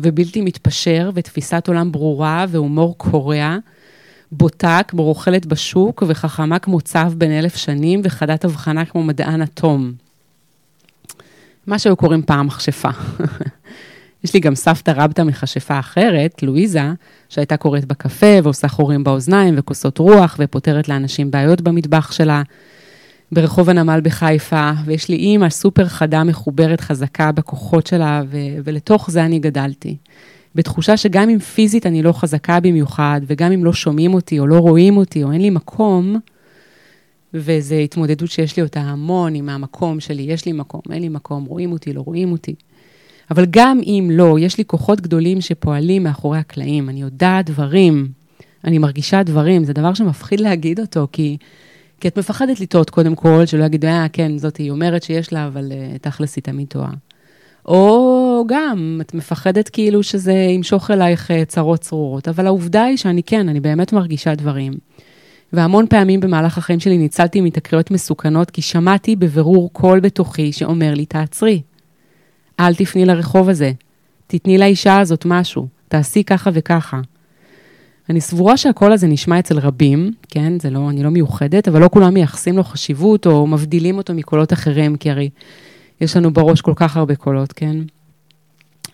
ובלתי 0.00 0.40
מתפשר 0.40 1.10
ותפיסת 1.14 1.68
עולם 1.68 1.92
ברורה 1.92 2.46
והומור 2.48 2.98
קורע, 2.98 3.56
בוטה 4.32 4.80
כמו 4.88 5.04
רוכלת 5.04 5.46
בשוק 5.46 6.02
וחכמה 6.08 6.58
כמו 6.58 6.80
צו 6.80 6.98
בן 7.18 7.30
אלף 7.30 7.56
שנים 7.56 8.00
וחדת 8.04 8.44
הבחנה 8.44 8.84
כמו 8.84 9.02
מדען 9.02 9.42
אטום. 9.42 9.92
מה 11.66 11.78
שהיו 11.78 11.96
קוראים 11.96 12.22
פעם 12.22 12.46
מכשפה. 12.46 12.88
יש 14.24 14.34
לי 14.34 14.40
גם 14.40 14.54
סבתא 14.54 14.92
רבתא 14.96 15.22
מכשפה 15.22 15.78
אחרת, 15.78 16.42
לואיזה, 16.42 16.92
שהייתה 17.28 17.56
קוראת 17.56 17.84
בקפה 17.84 18.38
ועושה 18.42 18.68
חורים 18.68 19.04
באוזניים 19.04 19.54
וכוסות 19.58 19.98
רוח 19.98 20.36
ופותרת 20.38 20.88
לאנשים 20.88 21.30
בעיות 21.30 21.60
במטבח 21.60 22.12
שלה. 22.12 22.42
ברחוב 23.32 23.68
הנמל 23.68 24.00
בחיפה, 24.02 24.70
ויש 24.84 25.08
לי 25.08 25.16
אימא 25.16 25.50
סופר 25.50 25.88
חדה, 25.88 26.24
מחוברת, 26.24 26.80
חזקה 26.80 27.32
בכוחות 27.32 27.86
שלה, 27.86 28.22
ו- 28.26 28.36
ולתוך 28.64 29.10
זה 29.10 29.24
אני 29.24 29.38
גדלתי. 29.38 29.96
בתחושה 30.54 30.96
שגם 30.96 31.30
אם 31.30 31.38
פיזית 31.38 31.86
אני 31.86 32.02
לא 32.02 32.12
חזקה 32.12 32.60
במיוחד, 32.60 33.20
וגם 33.26 33.52
אם 33.52 33.64
לא 33.64 33.72
שומעים 33.72 34.14
אותי 34.14 34.38
או 34.38 34.46
לא 34.46 34.58
רואים 34.58 34.96
אותי 34.96 35.24
או 35.24 35.32
אין 35.32 35.40
לי 35.40 35.50
מקום, 35.50 36.16
וזו 37.34 37.74
התמודדות 37.74 38.30
שיש 38.30 38.56
לי 38.56 38.62
אותה 38.62 38.80
המון 38.80 39.34
עם 39.34 39.48
המקום 39.48 40.00
שלי, 40.00 40.22
יש 40.22 40.46
לי 40.46 40.52
מקום, 40.52 40.80
אין 40.92 41.02
לי 41.02 41.08
מקום, 41.08 41.44
רואים 41.44 41.72
אותי, 41.72 41.92
לא 41.92 42.00
רואים 42.00 42.32
אותי. 42.32 42.54
אבל 43.30 43.46
גם 43.50 43.80
אם 43.82 44.08
לא, 44.12 44.38
יש 44.38 44.58
לי 44.58 44.64
כוחות 44.64 45.00
גדולים 45.00 45.40
שפועלים 45.40 46.02
מאחורי 46.02 46.38
הקלעים. 46.38 46.88
אני 46.88 47.00
יודעת 47.00 47.46
דברים, 47.46 48.08
אני 48.64 48.78
מרגישה 48.78 49.22
דברים, 49.22 49.64
זה 49.64 49.72
דבר 49.72 49.94
שמפחיד 49.94 50.40
להגיד 50.40 50.80
אותו, 50.80 51.08
כי, 51.12 51.36
כי 52.00 52.08
את 52.08 52.18
מפחדת 52.18 52.60
לטעות 52.60 52.90
קודם 52.90 53.14
כל, 53.14 53.46
שלא 53.46 53.64
יגידו, 53.64 53.86
אה, 53.86 54.06
כן, 54.12 54.38
זאת 54.38 54.56
היא 54.56 54.70
אומרת 54.70 55.02
שיש 55.02 55.32
לה, 55.32 55.46
אבל 55.46 55.72
uh, 55.72 55.98
תכלס 55.98 56.36
היא 56.36 56.42
תמיד 56.42 56.66
טועה. 56.68 56.90
או 57.66 58.19
גם, 58.46 59.00
את 59.00 59.14
מפחדת 59.14 59.68
כאילו 59.68 60.02
שזה 60.02 60.32
ימשוך 60.32 60.90
אלייך 60.90 61.30
uh, 61.30 61.44
צרות 61.44 61.80
צרורות, 61.80 62.28
אבל 62.28 62.46
העובדה 62.46 62.84
היא 62.84 62.96
שאני 62.96 63.22
כן, 63.22 63.48
אני 63.48 63.60
באמת 63.60 63.92
מרגישה 63.92 64.34
דברים. 64.34 64.72
והמון 65.52 65.86
פעמים 65.86 66.20
במהלך 66.20 66.58
החיים 66.58 66.80
שלי 66.80 66.98
ניצלתי 66.98 67.40
מתקריות 67.40 67.90
מסוכנות, 67.90 68.50
כי 68.50 68.62
שמעתי 68.62 69.16
בבירור 69.16 69.72
קול 69.72 70.00
בתוכי 70.00 70.52
שאומר 70.52 70.94
לי, 70.94 71.06
תעצרי. 71.06 71.62
אל 72.60 72.74
תפני 72.74 73.04
לרחוב 73.04 73.48
הזה, 73.48 73.72
תתני 74.26 74.58
לאישה 74.58 75.00
הזאת 75.00 75.24
משהו, 75.26 75.68
תעשי 75.88 76.24
ככה 76.24 76.50
וככה. 76.54 77.00
אני 78.10 78.20
סבורה 78.20 78.56
שהקול 78.56 78.92
הזה 78.92 79.06
נשמע 79.06 79.38
אצל 79.38 79.58
רבים, 79.58 80.12
כן, 80.28 80.58
זה 80.58 80.70
לא, 80.70 80.90
אני 80.90 81.02
לא 81.02 81.10
מיוחדת, 81.10 81.68
אבל 81.68 81.80
לא 81.80 81.88
כולם 81.88 82.14
מייחסים 82.14 82.56
לו 82.56 82.64
חשיבות 82.64 83.26
או 83.26 83.46
מבדילים 83.46 83.98
אותו 83.98 84.14
מקולות 84.14 84.52
אחרים, 84.52 84.96
כי 84.96 85.10
הרי 85.10 85.28
יש 86.00 86.16
לנו 86.16 86.32
בראש 86.32 86.60
כל 86.60 86.72
כך 86.76 86.96
הרבה 86.96 87.16
קולות, 87.16 87.52
כן? 87.52 87.76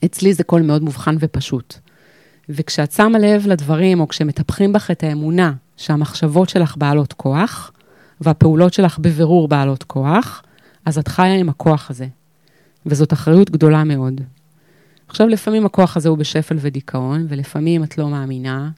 אצלי 0.05 0.35
זה 0.35 0.45
קול 0.45 0.63
מאוד 0.63 0.83
מובחן 0.83 1.17
ופשוט. 1.21 1.75
וכשאת 2.49 2.93
שמה 2.93 3.19
לב 3.19 3.47
לדברים, 3.47 4.01
או 4.01 4.09
כשמטפחים 4.09 4.73
בך 4.73 4.91
את 4.91 5.05
האמונה 5.05 5.53
שהמחשבות 5.77 6.49
שלך 6.49 6.77
בעלות 6.77 7.13
כוח, 7.13 7.73
והפעולות 8.21 8.75
שלך 8.75 8.99
בבירור 8.99 9.49
בעלות 9.49 9.83
כוח, 9.83 10.43
אז 10.85 10.99
את 10.99 11.09
חיה 11.09 11.35
עם 11.35 11.49
הכוח 11.49 11.91
הזה. 11.91 12.07
וזאת 12.87 13.13
אחריות 13.13 13.51
גדולה 13.51 13.85
מאוד. 13.85 14.21
עכשיו, 15.09 15.29
לפעמים 15.29 15.67
הכוח 15.67 15.97
הזה 15.97 16.09
הוא 16.09 16.19
בשפל 16.19 16.57
ודיכאון, 16.61 17.27
ולפעמים 17.29 17.85
את 17.85 17.99
לא 17.99 18.09
מאמינה, 18.09 18.71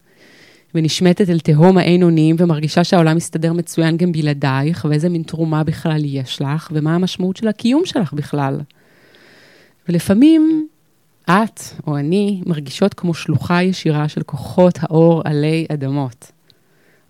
ונשמטת 0.75 1.31
אל 1.31 1.39
תהום 1.39 1.79
האין 1.79 2.03
אונים, 2.03 2.37
ומרגישה 2.39 2.85
שהעולם 2.85 3.17
מסתדר 3.17 3.53
מצוין 3.53 3.97
גם 3.97 4.13
בלעדייך, 4.13 4.87
ואיזה 4.91 5.09
מין 5.09 5.23
תרומה 5.23 5.65
בכלל 5.65 6.05
יש 6.05 6.43
לך, 6.43 6.69
ומה 6.73 6.95
המשמעות 6.95 7.37
של 7.37 7.49
הקיום 7.49 7.87
שלך 7.87 8.13
בכלל. 8.13 8.61
ולפעמים 9.89 10.69
את 11.31 11.61
או 11.87 11.97
אני 11.97 12.43
מרגישות 12.47 12.95
כמו 12.95 13.15
שלוחה 13.15 13.63
ישירה 13.63 14.09
של 14.09 14.23
כוחות 14.23 14.79
האור 14.83 15.23
עלי 15.25 15.67
אדמות. 15.73 16.33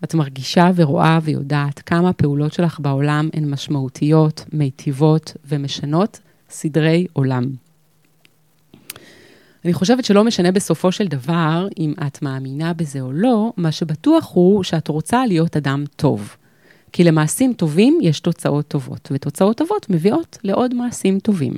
את 0.03 0.13
מרגישה 0.13 0.71
ורואה 0.75 1.19
ויודעת 1.23 1.79
כמה 1.79 2.09
הפעולות 2.09 2.53
שלך 2.53 2.79
בעולם 2.79 3.29
הן 3.33 3.49
משמעותיות, 3.49 4.45
מיטיבות 4.53 5.33
ומשנות 5.45 6.19
סדרי 6.49 7.07
עולם. 7.13 7.43
אני 9.65 9.73
חושבת 9.73 10.05
שלא 10.05 10.23
משנה 10.23 10.51
בסופו 10.51 10.91
של 10.91 11.07
דבר 11.07 11.67
אם 11.79 11.93
את 12.07 12.21
מאמינה 12.21 12.73
בזה 12.73 13.01
או 13.01 13.11
לא, 13.11 13.53
מה 13.57 13.71
שבטוח 13.71 14.31
הוא 14.33 14.63
שאת 14.63 14.87
רוצה 14.87 15.25
להיות 15.25 15.57
אדם 15.57 15.83
טוב. 15.95 16.35
כי 16.91 17.03
למעשים 17.03 17.53
טובים 17.53 17.99
יש 18.01 18.19
תוצאות 18.19 18.67
טובות, 18.67 19.09
ותוצאות 19.11 19.57
טובות 19.57 19.89
מביאות 19.89 20.37
לעוד 20.43 20.73
מעשים 20.73 21.19
טובים. 21.19 21.53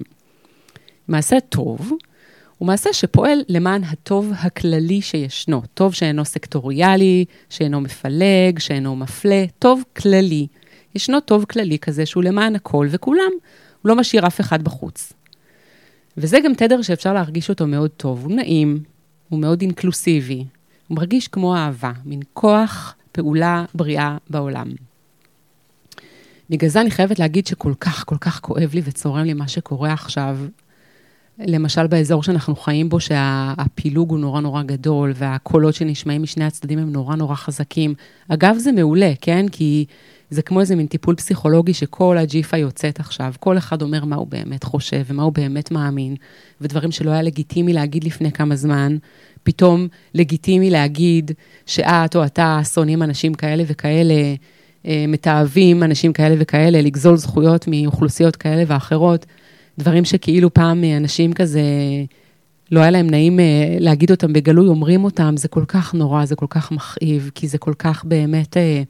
מעשה 1.07 1.39
טוב 1.39 1.91
הוא 2.61 2.67
מעשה 2.67 2.93
שפועל 2.93 3.39
למען 3.49 3.83
הטוב 3.83 4.31
הכללי 4.37 5.01
שישנו, 5.01 5.61
טוב 5.73 5.93
שאינו 5.93 6.25
סקטוריאלי, 6.25 7.25
שאינו 7.49 7.81
מפלג, 7.81 8.59
שאינו 8.59 8.95
מפלה, 8.95 9.45
טוב 9.59 9.83
כללי. 9.97 10.47
ישנו 10.95 11.19
טוב 11.19 11.45
כללי 11.45 11.79
כזה 11.79 12.05
שהוא 12.05 12.23
למען 12.23 12.55
הכל 12.55 12.87
וכולם, 12.89 13.31
הוא 13.81 13.89
לא 13.89 13.95
משאיר 13.95 14.27
אף 14.27 14.41
אחד 14.41 14.63
בחוץ. 14.63 15.13
וזה 16.17 16.39
גם 16.45 16.53
תדר 16.53 16.81
שאפשר 16.81 17.13
להרגיש 17.13 17.49
אותו 17.49 17.67
מאוד 17.67 17.89
טוב, 17.89 18.23
הוא 18.23 18.35
נעים, 18.35 18.83
הוא 19.29 19.39
מאוד 19.39 19.61
אינקלוסיבי, 19.61 20.45
הוא 20.87 20.95
מרגיש 20.95 21.27
כמו 21.27 21.55
אהבה, 21.55 21.91
מין 22.05 22.19
כוח 22.33 22.95
פעולה 23.11 23.65
בריאה 23.75 24.17
בעולם. 24.29 24.67
בגלל 26.49 26.69
זה 26.69 26.81
אני 26.81 26.91
חייבת 26.91 27.19
להגיד 27.19 27.47
שכל 27.47 27.73
כך, 27.79 28.03
כל 28.07 28.17
כך 28.17 28.39
כואב 28.39 28.69
לי 28.73 28.81
וצורם 28.83 29.23
לי 29.23 29.33
מה 29.33 29.47
שקורה 29.47 29.93
עכשיו, 29.93 30.37
למשל 31.45 31.87
באזור 31.87 32.23
שאנחנו 32.23 32.55
חיים 32.55 32.89
בו, 32.89 32.99
שהפילוג 32.99 34.09
הוא 34.09 34.19
נורא 34.19 34.41
נורא 34.41 34.63
גדול, 34.63 35.13
והקולות 35.15 35.75
שנשמעים 35.75 36.23
משני 36.23 36.45
הצדדים 36.45 36.79
הם 36.79 36.91
נורא 36.91 37.15
נורא 37.15 37.35
חזקים. 37.35 37.93
אגב, 38.27 38.55
זה 38.57 38.71
מעולה, 38.71 39.11
כן? 39.21 39.45
כי 39.51 39.85
זה 40.29 40.41
כמו 40.41 40.59
איזה 40.59 40.75
מין 40.75 40.87
טיפול 40.87 41.15
פסיכולוגי 41.15 41.73
שכל 41.73 42.17
הג'יפה 42.17 42.57
יוצאת 42.57 42.99
עכשיו, 42.99 43.33
כל 43.39 43.57
אחד 43.57 43.81
אומר 43.81 44.05
מה 44.05 44.15
הוא 44.15 44.27
באמת 44.27 44.63
חושב 44.63 45.01
ומה 45.07 45.23
הוא 45.23 45.33
באמת 45.33 45.71
מאמין, 45.71 46.15
ודברים 46.61 46.91
שלא 46.91 47.11
היה 47.11 47.21
לגיטימי 47.21 47.73
להגיד 47.73 48.03
לפני 48.03 48.31
כמה 48.31 48.55
זמן, 48.55 48.97
פתאום 49.43 49.87
לגיטימי 50.13 50.69
להגיד 50.69 51.31
שאת 51.65 52.15
או 52.15 52.25
אתה 52.25 52.61
שונאים 52.73 53.03
אנשים 53.03 53.33
כאלה 53.33 53.63
וכאלה, 53.67 54.13
אה, 54.85 55.05
מתעבים 55.07 55.83
אנשים 55.83 56.13
כאלה 56.13 56.35
וכאלה, 56.39 56.81
לגזול 56.81 57.17
זכויות 57.17 57.65
מאוכלוסיות 57.67 58.35
כאלה 58.35 58.63
ואחרות, 58.67 59.25
דברים 59.79 60.05
שכאילו 60.05 60.53
פעם 60.53 60.83
אנשים 60.83 61.33
כזה, 61.33 61.61
לא 62.71 62.79
היה 62.79 62.91
להם 62.91 63.09
נעים 63.09 63.39
אה, 63.39 63.75
להגיד 63.79 64.11
אותם 64.11 64.33
בגלוי, 64.33 64.67
אומרים 64.67 65.03
אותם, 65.03 65.37
זה 65.37 65.47
כל 65.47 65.65
כך 65.67 65.93
נורא, 65.93 66.25
זה 66.25 66.35
כל 66.35 66.45
כך 66.49 66.71
מכאיב, 66.71 67.31
כי 67.35 67.47
זה 67.47 67.57
כל 67.57 67.73
כך 67.77 68.05
באמת... 68.05 68.57
אה, 68.57 68.83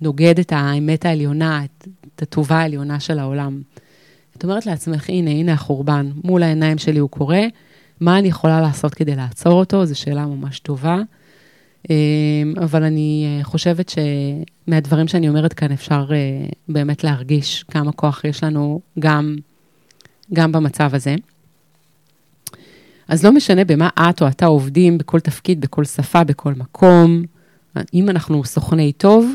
נוגד 0.00 0.38
את 0.38 0.52
האמת 0.52 1.04
העליונה, 1.04 1.64
את 2.14 2.22
הטובה 2.22 2.56
העליונה 2.56 3.00
של 3.00 3.18
העולם. 3.18 3.62
את 4.36 4.44
אומרת 4.44 4.66
לעצמך, 4.66 5.08
הנה, 5.08 5.30
הנה 5.30 5.52
החורבן, 5.52 6.10
מול 6.24 6.42
העיניים 6.42 6.78
שלי 6.78 6.98
הוא 6.98 7.10
קורה, 7.10 7.42
מה 8.00 8.18
אני 8.18 8.28
יכולה 8.28 8.60
לעשות 8.60 8.94
כדי 8.94 9.16
לעצור 9.16 9.52
אותו? 9.52 9.86
זו 9.86 9.98
שאלה 9.98 10.26
ממש 10.26 10.58
טובה. 10.58 10.98
אבל 12.56 12.82
אני 12.82 13.40
חושבת 13.42 13.92
שמהדברים 14.68 15.08
שאני 15.08 15.28
אומרת 15.28 15.52
כאן 15.52 15.72
אפשר 15.72 16.06
באמת 16.68 17.04
להרגיש 17.04 17.62
כמה 17.62 17.92
כוח 17.92 18.24
יש 18.24 18.44
לנו 18.44 18.80
גם, 18.98 19.36
גם 20.34 20.52
במצב 20.52 20.94
הזה. 20.94 21.14
אז 23.08 23.24
לא 23.24 23.32
משנה 23.32 23.64
במה 23.64 23.88
את 24.10 24.22
או 24.22 24.28
אתה 24.28 24.46
עובדים, 24.46 24.98
בכל 24.98 25.20
תפקיד, 25.20 25.60
בכל 25.60 25.84
שפה, 25.84 26.24
בכל 26.24 26.54
מקום. 26.54 27.22
אם 27.94 28.10
אנחנו 28.10 28.44
סוכני 28.44 28.92
טוב, 28.92 29.34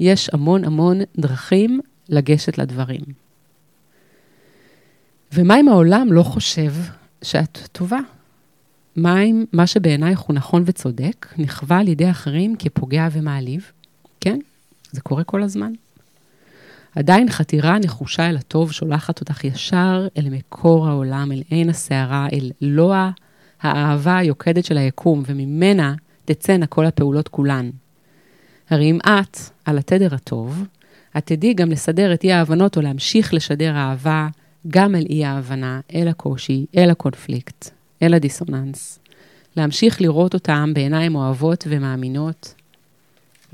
יש 0.00 0.30
המון 0.32 0.64
המון 0.64 0.98
דרכים 1.18 1.80
לגשת 2.08 2.58
לדברים. 2.58 3.00
ומה 5.32 5.60
אם 5.60 5.68
העולם 5.68 6.12
לא 6.12 6.22
חושב 6.22 6.72
שאת 7.22 7.58
טובה? 7.72 7.98
מה 8.96 9.22
אם 9.22 9.44
מה 9.52 9.66
שבעינייך 9.66 10.20
הוא 10.20 10.34
נכון 10.34 10.62
וצודק, 10.66 11.34
נכווה 11.38 11.78
על 11.78 11.88
ידי 11.88 12.10
אחרים 12.10 12.56
כפוגע 12.56 13.08
ומעליב? 13.12 13.72
כן, 14.20 14.38
זה 14.92 15.00
קורה 15.00 15.24
כל 15.24 15.42
הזמן. 15.42 15.72
עדיין 16.96 17.30
חתירה 17.30 17.78
נחושה 17.78 18.28
אל 18.30 18.36
הטוב 18.36 18.72
שולחת 18.72 19.20
אותך 19.20 19.44
ישר 19.44 20.06
אל 20.18 20.28
מקור 20.30 20.88
העולם, 20.88 21.32
אל 21.32 21.42
עין 21.50 21.70
הסערה, 21.70 22.26
אל 22.32 22.50
לוע 22.60 23.10
האהבה 23.60 24.18
היוקדת 24.18 24.64
של 24.64 24.78
היקום, 24.78 25.22
וממנה 25.26 25.94
תצאנה 26.24 26.66
כל 26.66 26.86
הפעולות 26.86 27.28
כולן. 27.28 27.70
הרי 28.70 28.90
אם 28.90 28.98
את 29.04 29.38
על 29.64 29.78
התדר 29.78 30.14
הטוב, 30.14 30.64
את 31.18 31.26
תדעי 31.26 31.54
גם 31.54 31.70
לסדר 31.70 32.14
את 32.14 32.24
אי 32.24 32.32
ההבנות 32.32 32.76
או 32.76 32.82
להמשיך 32.82 33.34
לשדר 33.34 33.76
אהבה 33.76 34.28
גם 34.68 34.94
אל 34.94 35.06
אי 35.10 35.24
ההבנה, 35.24 35.80
אל 35.94 36.08
הקושי, 36.08 36.66
אל 36.76 36.90
הקונפליקט, 36.90 37.70
אל 38.02 38.14
הדיסוננס. 38.14 38.98
להמשיך 39.56 40.00
לראות 40.00 40.34
אותם 40.34 40.70
בעיניים 40.74 41.14
אוהבות 41.14 41.64
ומאמינות, 41.68 42.54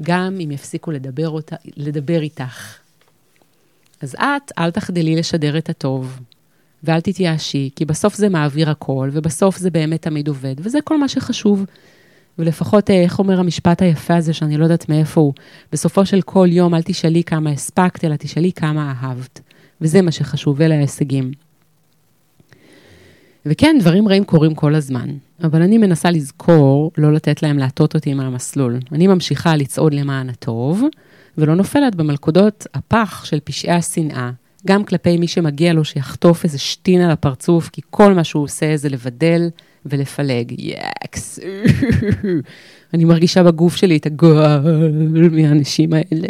גם 0.01 0.39
אם 0.45 0.51
יפסיקו 0.51 0.91
לדבר, 0.91 1.29
אותה, 1.29 1.57
לדבר 1.77 2.21
איתך. 2.21 2.80
אז 4.01 4.15
את, 4.15 4.53
אל 4.59 4.71
תחדלי 4.71 5.17
לשדר 5.17 5.59
את 5.59 5.69
הטוב, 5.69 6.21
ואל 6.85 7.01
תתייאשי, 7.01 7.71
כי 7.77 7.85
בסוף 7.85 8.15
זה 8.15 8.29
מעביר 8.29 8.71
הכל, 8.71 9.11
ובסוף 9.13 9.59
זה 9.59 9.71
באמת 9.71 10.03
תמיד 10.03 10.29
עובד, 10.29 10.55
וזה 10.59 10.79
כל 10.85 10.99
מה 10.99 11.09
שחשוב. 11.09 11.65
ולפחות, 12.39 12.91
אה, 12.91 13.03
איך 13.03 13.19
אומר 13.19 13.41
המשפט 13.41 13.83
היפה 13.83 14.17
הזה, 14.17 14.33
שאני 14.33 14.57
לא 14.57 14.65
יודעת 14.65 14.89
מאיפה 14.89 15.21
הוא, 15.21 15.35
בסופו 15.73 16.07
של 16.07 16.23
כל 16.23 16.49
יום 16.51 16.75
אל 16.75 16.83
תשאלי 16.83 17.25
כמה 17.25 17.51
הספקת, 17.51 18.05
אלא 18.05 18.17
תשאלי 18.17 18.53
כמה 18.53 18.95
אהבת. 19.03 19.41
וזה 19.81 20.03
מה 20.03 20.13
שחשוב, 20.13 20.63
אלה 20.63 20.75
ההישגים. 20.75 21.33
וכן, 23.47 23.77
דברים 23.81 24.09
רעים 24.09 24.25
קורים 24.25 24.55
כל 24.55 24.75
הזמן, 24.75 25.11
אבל 25.43 25.63
אני 25.63 25.79
מנסה 25.79 26.11
לזכור 26.11 26.93
לא 26.99 27.13
לתת 27.13 27.43
להם 27.43 27.59
להטות 27.59 27.95
אותי 27.95 28.15
מהמסלול. 28.15 28.79
אני 28.93 29.07
ממשיכה 29.07 29.57
לצעוד 29.57 29.95
למען 29.95 30.29
הטוב, 30.29 30.85
ולא 31.39 31.55
נופלת 31.55 31.95
במלכודות 31.95 32.67
הפח 32.75 33.25
של 33.25 33.39
פשעי 33.45 33.73
השנאה, 33.73 34.31
גם 34.67 34.85
כלפי 34.85 35.19
מי 35.19 35.29
שמגיע 35.29 35.73
לו 35.73 35.85
שיחטוף 35.85 36.45
איזה 36.45 36.59
שטין 36.59 37.01
על 37.01 37.11
הפרצוף, 37.11 37.69
כי 37.69 37.81
כל 37.91 38.15
מה 38.15 38.25
שהוא 38.25 38.45
עושה 38.45 38.77
זה 38.77 38.89
לבדל 38.89 39.49
ולפלג. 39.87 40.55
יאקס. 40.59 41.39
אני 42.95 43.05
מרגישה 43.05 43.43
בגוף 43.43 43.77
שלי 43.77 43.97
את 43.97 44.07
הגועל 44.07 45.29
מהאנשים 45.31 45.93
האלה. 45.93 46.29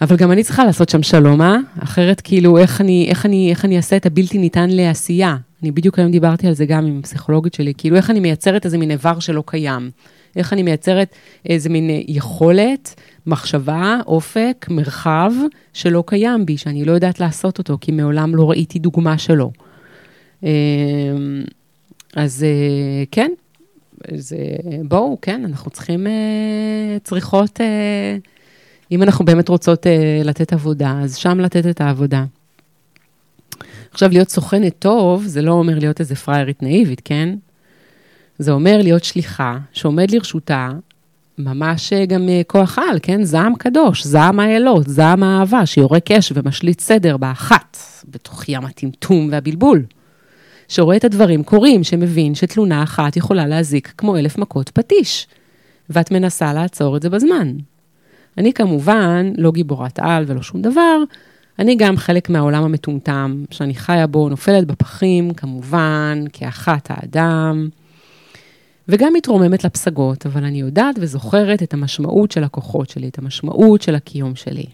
אבל 0.00 0.16
גם 0.16 0.32
אני 0.32 0.44
צריכה 0.44 0.64
לעשות 0.64 0.88
שם 0.88 1.02
שלום, 1.02 1.42
אה? 1.42 1.56
אחרת 1.78 2.20
כאילו, 2.20 2.58
איך 2.58 2.80
אני, 2.80 3.06
איך 3.08 3.26
אני, 3.26 3.50
איך 3.50 3.64
אני 3.64 3.76
אעשה 3.76 3.96
את 3.96 4.06
הבלתי 4.06 4.38
ניתן 4.38 4.70
לעשייה? 4.70 5.36
אני 5.62 5.70
בדיוק 5.70 5.98
היום 5.98 6.10
דיברתי 6.10 6.46
על 6.46 6.52
זה 6.54 6.66
גם 6.66 6.86
עם 6.86 6.98
הפסיכולוגית 6.98 7.54
שלי, 7.54 7.72
כאילו, 7.78 7.96
איך 7.96 8.10
אני 8.10 8.20
מייצרת 8.20 8.64
איזה 8.64 8.78
מין 8.78 8.90
איבר 8.90 9.20
שלא 9.20 9.42
קיים? 9.46 9.90
איך 10.36 10.52
אני 10.52 10.62
מייצרת 10.62 11.14
איזה 11.48 11.68
מין 11.68 11.90
יכולת, 12.08 12.94
מחשבה, 13.26 13.98
אופק, 14.06 14.66
מרחב, 14.70 15.32
שלא 15.72 16.04
קיים 16.06 16.46
בי, 16.46 16.56
שאני 16.56 16.84
לא 16.84 16.92
יודעת 16.92 17.20
לעשות 17.20 17.58
אותו, 17.58 17.78
כי 17.80 17.92
מעולם 17.92 18.34
לא 18.34 18.50
ראיתי 18.50 18.78
דוגמה 18.78 19.18
שלו. 19.18 19.52
אמ, 20.42 20.48
אז 22.16 22.44
אה, 22.44 23.04
כן, 23.10 23.30
אז 24.12 24.32
אה, 24.32 24.78
בואו, 24.84 25.18
כן, 25.22 25.44
אנחנו 25.44 25.70
צריכים, 25.70 26.06
אה, 26.06 26.96
צריכות, 27.04 27.60
אם 28.90 29.02
אנחנו 29.02 29.24
באמת 29.24 29.48
רוצות 29.48 29.86
לתת 30.24 30.52
עבודה, 30.52 31.00
אז 31.02 31.16
שם 31.16 31.40
לתת 31.40 31.66
את 31.66 31.80
העבודה. 31.80 32.24
עכשיו, 33.90 34.10
להיות 34.10 34.28
סוכנת 34.28 34.74
טוב, 34.78 35.24
זה 35.26 35.42
לא 35.42 35.52
אומר 35.52 35.78
להיות 35.78 36.00
איזה 36.00 36.14
פריירית 36.14 36.62
נאיבית, 36.62 37.00
כן? 37.04 37.34
זה 38.38 38.52
אומר 38.52 38.78
להיות 38.82 39.04
שליחה 39.04 39.58
שעומד 39.72 40.10
לרשותה 40.10 40.70
ממש 41.38 41.92
גם 42.08 42.28
כוח 42.46 42.78
על, 42.78 42.98
כן? 43.02 43.24
זעם 43.24 43.54
קדוש, 43.54 44.06
זעם 44.06 44.40
האלות, 44.40 44.88
זעם 44.88 45.22
האהבה, 45.22 45.66
שיורק 45.66 46.10
אש 46.10 46.32
ומשליט 46.34 46.80
סדר 46.80 47.16
באחת, 47.16 47.76
בתוך 48.08 48.48
ים 48.48 48.64
הטמטום 48.64 49.28
והבלבול. 49.32 49.84
שרואה 50.68 50.96
את 50.96 51.04
הדברים 51.04 51.42
קורים, 51.42 51.84
שמבין 51.84 52.34
שתלונה 52.34 52.82
אחת 52.82 53.16
יכולה 53.16 53.46
להזיק 53.46 53.92
כמו 53.98 54.16
אלף 54.16 54.38
מכות 54.38 54.68
פטיש, 54.68 55.26
ואת 55.90 56.10
מנסה 56.10 56.52
לעצור 56.52 56.96
את 56.96 57.02
זה 57.02 57.10
בזמן. 57.10 57.52
אני 58.38 58.52
כמובן 58.52 59.32
לא 59.36 59.52
גיבורת 59.52 59.98
על 59.98 60.24
ולא 60.26 60.42
שום 60.42 60.62
דבר, 60.62 61.02
אני 61.58 61.76
גם 61.76 61.96
חלק 61.96 62.30
מהעולם 62.30 62.64
המטומטם, 62.64 63.44
שאני 63.50 63.74
חיה 63.74 64.06
בו, 64.06 64.28
נופלת 64.28 64.66
בפחים, 64.66 65.34
כמובן, 65.34 66.24
כאחת 66.32 66.90
האדם, 66.90 67.68
וגם 68.88 69.12
מתרוממת 69.12 69.64
לפסגות, 69.64 70.26
אבל 70.26 70.44
אני 70.44 70.60
יודעת 70.60 70.96
וזוכרת 71.00 71.62
את 71.62 71.74
המשמעות 71.74 72.30
של 72.30 72.44
הכוחות 72.44 72.90
שלי, 72.90 73.08
את 73.08 73.18
המשמעות 73.18 73.82
של 73.82 73.94
הקיום 73.94 74.34
שלי. 74.34 74.66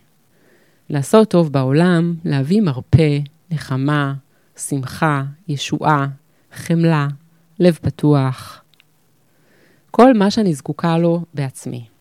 לעשות 0.91 1.31
טוב 1.31 1.53
בעולם, 1.53 2.15
להביא 2.25 2.61
מרפא, 2.61 3.19
נחמה, 3.51 4.15
שמחה, 4.57 5.23
ישועה, 5.49 6.07
חמלה, 6.53 7.09
לב 7.61 7.79
פתוח. 7.83 8.63
כל 9.91 10.15
מה 10.15 10.31
שאני 10.31 10.55
זקוקה 10.55 10.99
לו 10.99 11.25
בעצמי. 11.35 11.92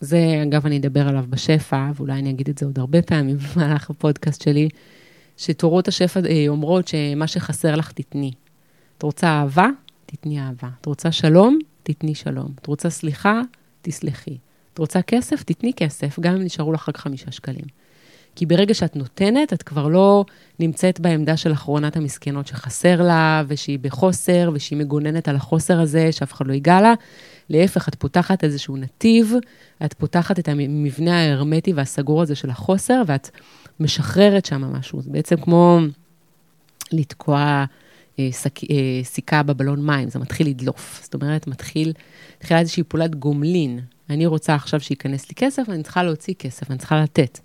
זה, 0.00 0.18
אגב, 0.42 0.66
אני 0.66 0.78
אדבר 0.78 1.08
עליו 1.08 1.24
בשפע, 1.30 1.90
ואולי 1.94 2.12
אני 2.12 2.30
אגיד 2.30 2.48
את 2.48 2.58
זה 2.58 2.66
עוד 2.66 2.78
הרבה 2.78 3.02
פעמים 3.02 3.36
במהלך 3.36 3.90
הפודקאסט 3.90 4.42
שלי, 4.42 4.68
שתורות 5.36 5.88
השפע 5.88 6.20
אה, 6.28 6.44
אומרות 6.48 6.88
שמה 6.88 7.26
שחסר 7.26 7.76
לך, 7.76 7.92
תתני. 7.92 8.32
את 8.98 9.02
רוצה 9.02 9.26
אהבה? 9.28 9.68
תתני 10.06 10.40
אהבה. 10.40 10.68
את 10.80 10.86
רוצה 10.86 11.12
שלום? 11.12 11.58
תתני 11.82 12.14
שלום. 12.14 12.48
את 12.60 12.66
רוצה 12.66 12.90
סליחה? 12.90 13.40
תסלחי. 13.82 14.36
את 14.72 14.78
רוצה 14.78 15.02
כסף? 15.02 15.42
תתני 15.42 15.72
כסף, 15.72 16.20
גם 16.20 16.34
אם 16.34 16.42
נשארו 16.42 16.72
לך 16.72 16.88
רק 16.88 16.96
חמישה 16.96 17.30
שקלים. 17.30 17.64
כי 18.36 18.46
ברגע 18.46 18.74
שאת 18.74 18.96
נותנת, 18.96 19.52
את 19.52 19.62
כבר 19.62 19.88
לא 19.88 20.24
נמצאת 20.58 21.00
בעמדה 21.00 21.36
של 21.36 21.52
אחרונת 21.52 21.96
המסכנות 21.96 22.46
שחסר 22.46 23.02
לה, 23.02 23.42
ושהיא 23.48 23.78
בחוסר, 23.78 24.50
ושהיא 24.54 24.78
מגוננת 24.78 25.28
על 25.28 25.36
החוסר 25.36 25.80
הזה, 25.80 26.12
שאף 26.12 26.32
אחד 26.32 26.46
לא 26.46 26.52
ייגע 26.52 26.80
לה. 26.80 26.94
להפך, 27.50 27.88
את 27.88 27.94
פותחת 27.94 28.44
איזשהו 28.44 28.76
נתיב, 28.76 29.32
את 29.84 29.94
פותחת 29.94 30.38
את 30.38 30.48
המבנה 30.48 31.20
ההרמטי 31.20 31.72
והסגור 31.72 32.22
הזה 32.22 32.34
של 32.34 32.50
החוסר, 32.50 33.02
ואת 33.06 33.30
משחררת 33.80 34.46
שם 34.46 34.60
משהו. 34.60 35.02
זה 35.02 35.10
בעצם 35.10 35.36
כמו 35.36 35.78
לתקוע 36.92 37.64
אה, 38.18 38.28
סק, 38.32 38.64
אה, 38.64 39.00
סיכה 39.04 39.42
בבלון 39.42 39.86
מים, 39.86 40.08
זה 40.08 40.18
מתחיל 40.18 40.48
לדלוף. 40.48 41.00
זאת 41.02 41.14
אומרת, 41.14 41.46
מתחיל, 41.46 41.92
מתחילה 42.38 42.60
איזושהי 42.60 42.82
פעולת 42.82 43.14
גומלין. 43.14 43.80
אני 44.10 44.26
רוצה 44.26 44.54
עכשיו 44.54 44.80
שייכנס 44.80 45.28
לי 45.28 45.34
כסף, 45.34 45.62
אני 45.68 45.82
צריכה 45.82 46.02
להוציא 46.02 46.34
כסף, 46.38 46.70
אני 46.70 46.78
צריכה 46.78 47.02
לתת. 47.02 47.38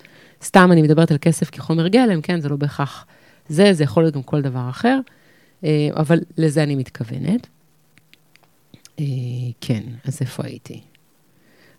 סתם 0.43 0.71
אני 0.71 0.81
מדברת 0.81 1.11
על 1.11 1.17
כסף 1.21 1.49
כחומר 1.49 1.87
גלם, 1.87 2.21
כן, 2.21 2.41
זה 2.41 2.49
לא 2.49 2.55
בהכרח 2.55 3.05
זה, 3.49 3.73
זה 3.73 3.83
יכול 3.83 4.03
להיות 4.03 4.15
גם 4.15 4.23
כל 4.23 4.41
דבר 4.41 4.69
אחר, 4.69 4.99
אה, 5.63 5.89
אבל 5.95 6.19
לזה 6.37 6.63
אני 6.63 6.75
מתכוונת. 6.75 7.47
אה, 8.99 9.05
כן, 9.61 9.83
אז 10.05 10.17
איפה 10.21 10.43
הייתי? 10.45 10.81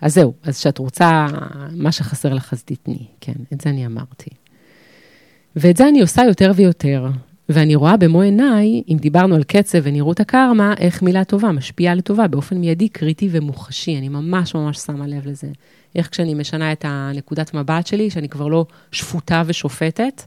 אז 0.01 0.15
זהו, 0.15 0.35
אז 0.43 0.59
כשאת 0.59 0.79
רוצה, 0.79 1.27
מה 1.71 1.93
שחסר 1.93 2.35
לך 2.35 2.53
אז 2.53 2.63
תתני, 2.63 3.07
כן, 3.21 3.33
את 3.53 3.61
זה 3.61 3.71
אני 3.71 3.87
אמרתי. 3.87 4.31
ואת 5.57 5.77
זה 5.77 5.89
אני 5.89 6.01
עושה 6.01 6.23
יותר 6.23 6.53
ויותר, 6.55 7.07
ואני 7.49 7.75
רואה 7.75 7.97
במו 7.97 8.21
עיניי, 8.21 8.83
אם 8.89 8.97
דיברנו 9.01 9.35
על 9.35 9.45
קצב 9.45 9.79
ונראות 9.83 10.21
הקרמה, 10.21 10.75
איך 10.79 11.03
מילה 11.03 11.25
טובה 11.25 11.53
משפיעה 11.53 11.95
לטובה 11.95 12.29
באופן 12.29 12.59
מיידי, 12.59 12.89
קריטי 12.89 13.29
ומוחשי. 13.33 13.99
אני 13.99 14.09
ממש 14.09 14.55
ממש 14.55 14.79
שמה 14.79 15.07
לב 15.07 15.27
לזה. 15.27 15.49
איך 15.95 16.09
כשאני 16.11 16.35
משנה 16.35 16.73
את 16.73 16.85
הנקודת 16.89 17.55
מבט 17.55 17.87
שלי, 17.87 18.11
שאני 18.11 18.29
כבר 18.29 18.49
לא 18.49 18.67
שפוטה 18.93 19.43
ושופטת, 19.47 20.23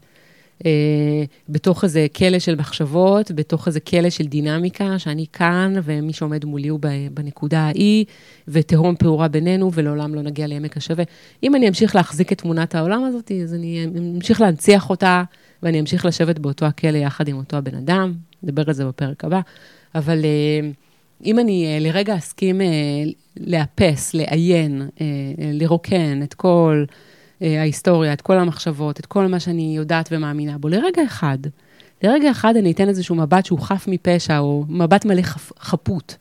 בתוך 1.50 1.84
איזה 1.84 2.08
כלא 2.16 2.40
של 2.40 2.56
מחשבות, 2.56 3.32
בתוך 3.32 3.68
איזה 3.68 3.80
כלא 3.80 4.10
של 4.10 4.24
דינמיקה, 4.24 5.00
שאני 5.00 5.26
כאן, 5.34 5.74
ומי 5.84 6.14
שעומד 6.14 6.46
מולי 6.46 6.68
הוא 6.68 6.80
בנקודה 7.14 7.60
ההיא, 7.60 8.06
ותהום 8.48 8.96
פעורה 8.96 9.28
בינינו, 9.28 9.74
ולעולם 9.74 10.16
לא 10.16 10.22
נגיע 10.22 10.48
לעמק 10.48 10.78
השווה. 10.78 11.04
אם 11.44 11.56
אני 11.56 11.68
אמשיך 11.68 11.96
להחזיק 11.96 12.32
את 12.32 12.42
תמונת 12.42 12.76
העולם 12.76 13.04
הזאת, 13.04 13.32
אז 13.44 13.54
אני 13.54 13.86
אמשיך 14.16 14.42
להנציח 14.42 14.90
אותה, 14.90 15.24
ואני 15.64 15.80
אמשיך 15.80 16.06
לשבת 16.06 16.40
באותו 16.40 16.66
הכלא 16.66 16.98
יחד 16.98 17.28
עם 17.28 17.38
אותו 17.38 17.58
הבן 17.58 17.76
אדם, 17.76 18.14
נדבר 18.44 18.64
על 18.68 18.74
זה 18.74 18.86
בפרק 18.86 19.26
הבא, 19.26 19.40
אבל... 19.96 20.26
אה, 20.26 20.70
אם 21.26 21.40
אני 21.40 21.66
אה, 21.66 21.80
לרגע 21.80 22.18
אסכים 22.18 22.62
אה, 22.62 22.68
לאפס, 23.38 24.14
לאיין, 24.14 24.82
אה, 25.02 25.06
לרוקן 25.54 26.24
את 26.24 26.34
כל 26.34 26.86
ההיסטוריה, 27.42 28.14
את 28.14 28.22
כל 28.22 28.38
המחשבות, 28.38 29.00
את 29.00 29.06
כל 29.06 29.28
מה 29.28 29.40
שאני 29.40 29.74
יודעת 29.78 30.10
ומאמינה 30.12 30.58
בו, 30.58 30.68
לרגע 30.68 31.04
אחד, 31.06 31.38
לרגע 32.04 32.32
אחד 32.32 32.56
אני 32.56 32.72
אתן 32.72 32.90
איזשהו 32.90 33.16
מבט 33.16 33.46
שהוא 33.46 33.60
חף 33.60 33.86
מפשע, 33.88 34.40
או 34.40 34.66
מבט 34.70 35.06
מלא 35.06 35.22
חפ, 35.22 35.52
חפות 35.60 36.18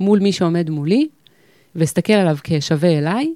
מול 0.00 0.18
מי 0.18 0.32
שעומד 0.32 0.70
מולי, 0.70 1.08
ואסתכל 1.74 2.12
עליו 2.12 2.36
כשווה 2.44 2.98
אליי, 2.98 3.32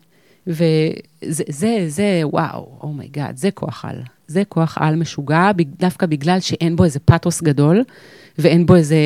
וזה, 0.46 1.44
זה, 1.48 1.84
זה, 1.88 2.20
וואו, 2.24 2.68
oh 2.82 2.95
my 2.95 3.08
god, 3.08 3.34
oh 3.34 3.40
זה 3.40 3.50
כוח 3.50 3.84
על. 3.84 4.02
זה 4.28 4.42
כוח 4.48 4.78
על 4.80 4.96
משוגע, 4.96 5.50
דווקא 5.78 6.06
בגלל 6.06 6.40
שאין 6.40 6.76
בו 6.76 6.84
איזה 6.84 6.98
פאתוס 7.00 7.42
גדול, 7.42 7.82
ואין 8.38 8.66
בו 8.66 8.74
איזה, 8.74 8.96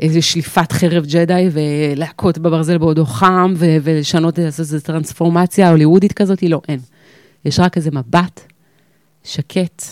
איזה 0.00 0.22
שליפת 0.22 0.72
חרב 0.72 1.06
ג'די, 1.06 1.48
ולהכות 1.52 2.38
בברזל 2.38 2.78
בעודו 2.78 3.04
חם, 3.06 3.54
ולשנות 3.58 4.38
איזו 4.38 4.80
טרנספורמציה 4.80 5.70
הוליוודית 5.70 6.12
כזאת, 6.12 6.42
לא, 6.42 6.60
אין. 6.68 6.78
יש 7.44 7.60
רק 7.60 7.76
איזה 7.76 7.90
מבט 7.90 8.52
שקט, 9.24 9.82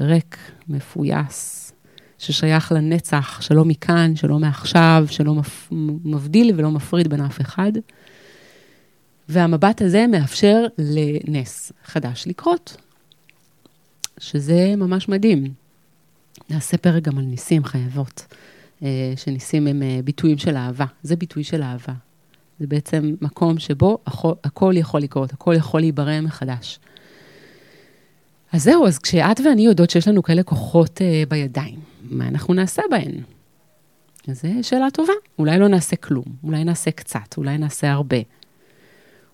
ריק, 0.00 0.38
מפויס, 0.68 1.72
ששייך 2.18 2.72
לנצח, 2.72 3.40
שלא 3.40 3.64
מכאן, 3.64 4.16
שלא 4.16 4.38
מעכשיו, 4.38 5.06
שלא 5.10 5.34
מבדיל 6.04 6.52
ולא 6.56 6.70
מפריד 6.70 7.08
בין 7.08 7.20
אף 7.20 7.40
אחד. 7.40 7.72
והמבט 9.28 9.82
הזה 9.82 10.06
מאפשר 10.06 10.64
לנס 10.78 11.72
חדש 11.84 12.24
לקרות, 12.26 12.76
שזה 14.18 14.74
ממש 14.76 15.08
מדהים. 15.08 15.52
נעשה 16.50 16.76
פרק 16.76 17.02
גם 17.02 17.18
על 17.18 17.24
ניסים 17.24 17.64
חייבות, 17.64 18.26
אה, 18.82 19.12
שניסים 19.16 19.66
הם 19.66 19.82
אה, 19.82 20.00
ביטויים 20.04 20.38
של 20.38 20.56
אהבה. 20.56 20.86
זה 21.02 21.16
ביטוי 21.16 21.44
של 21.44 21.62
אהבה. 21.62 21.92
זה 22.60 22.66
בעצם 22.66 23.14
מקום 23.20 23.58
שבו 23.58 23.98
הכל, 24.06 24.32
הכל 24.44 24.72
יכול 24.76 25.00
לקרות, 25.00 25.32
הכל 25.32 25.54
יכול 25.56 25.80
להיברא 25.80 26.20
מחדש. 26.20 26.78
אז 28.52 28.64
זהו, 28.64 28.86
אז 28.86 28.98
כשאת 28.98 29.40
ואני 29.44 29.62
יודעות 29.62 29.90
שיש 29.90 30.08
לנו 30.08 30.22
כאלה 30.22 30.42
כוחות 30.42 30.98
uh, 30.98 31.28
בידיים, 31.28 31.80
מה 32.02 32.28
אנחנו 32.28 32.54
נעשה 32.54 32.82
בהן? 32.90 33.12
זו 34.26 34.48
שאלה 34.62 34.90
טובה. 34.90 35.12
אולי 35.38 35.58
לא 35.58 35.68
נעשה 35.68 35.96
כלום, 35.96 36.24
אולי 36.44 36.64
נעשה 36.64 36.90
קצת, 36.90 37.36
אולי 37.36 37.58
נעשה 37.58 37.92
הרבה. 37.92 38.16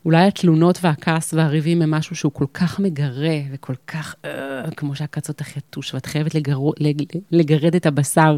אולי 0.04 0.26
התלונות 0.26 0.78
והכעס 0.82 1.34
והריבים 1.34 1.82
הם 1.82 1.90
משהו 1.90 2.16
שהוא 2.16 2.32
כל 2.32 2.46
כך 2.54 2.80
מגרה 2.80 3.38
וכל 3.52 3.74
כך, 3.86 4.14
אה, 4.24 4.70
כמו 4.76 4.96
שהקצות 4.96 5.40
החיתוש, 5.40 5.94
ואת 5.94 6.06
חייבת 6.06 6.34
לגר, 6.34 6.58
לג, 6.80 7.02
לגרד 7.30 7.74
את 7.74 7.86
הבשר. 7.86 8.36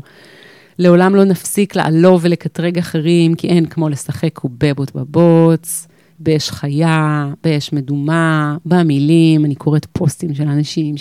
לעולם 0.79 1.15
לא 1.15 1.25
נפסיק 1.25 1.77
לעלוב 1.77 2.21
ולקטרג 2.25 2.79
אחרים, 2.79 3.35
כי 3.35 3.49
אין 3.49 3.67
כמו 3.67 3.89
לשחק 3.89 4.33
קובבות 4.33 4.95
בבוץ, 4.95 5.87
באש 6.19 6.51
חיה, 6.51 7.29
באש 7.45 7.73
מדומה, 7.73 8.57
במילים, 8.67 9.45
אני 9.45 9.55
קוראת 9.55 9.87
פוסטים 9.93 10.35
של 10.35 10.49
אנשים 10.49 10.95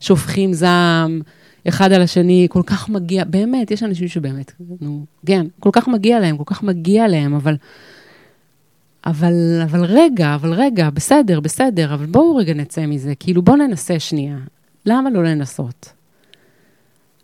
ששופכים 0.00 0.52
זעם 0.52 1.20
אחד 1.68 1.92
על 1.92 2.02
השני, 2.02 2.46
כל 2.50 2.62
כך 2.66 2.88
מגיע, 2.88 3.24
באמת, 3.24 3.70
יש 3.70 3.82
אנשים 3.82 4.08
שבאמת, 4.08 4.52
נו, 4.80 5.04
כן, 5.26 5.46
כל 5.60 5.70
כך 5.72 5.88
מגיע 5.88 6.20
להם, 6.20 6.36
כל 6.36 6.44
כך 6.46 6.62
מגיע 6.62 7.08
להם, 7.08 7.34
אבל... 7.34 7.56
אבל, 9.06 9.60
אבל 9.64 9.84
רגע, 9.84 10.34
אבל 10.34 10.52
רגע, 10.52 10.90
בסדר, 10.90 11.40
בסדר, 11.40 11.94
אבל 11.94 12.06
בואו 12.06 12.36
רגע 12.36 12.54
נצא 12.54 12.86
מזה, 12.86 13.14
כאילו 13.14 13.42
בואו 13.42 13.56
ננסה 13.56 13.98
שנייה. 13.98 14.38
למה 14.86 15.10
לא 15.10 15.24
לנסות? 15.24 15.92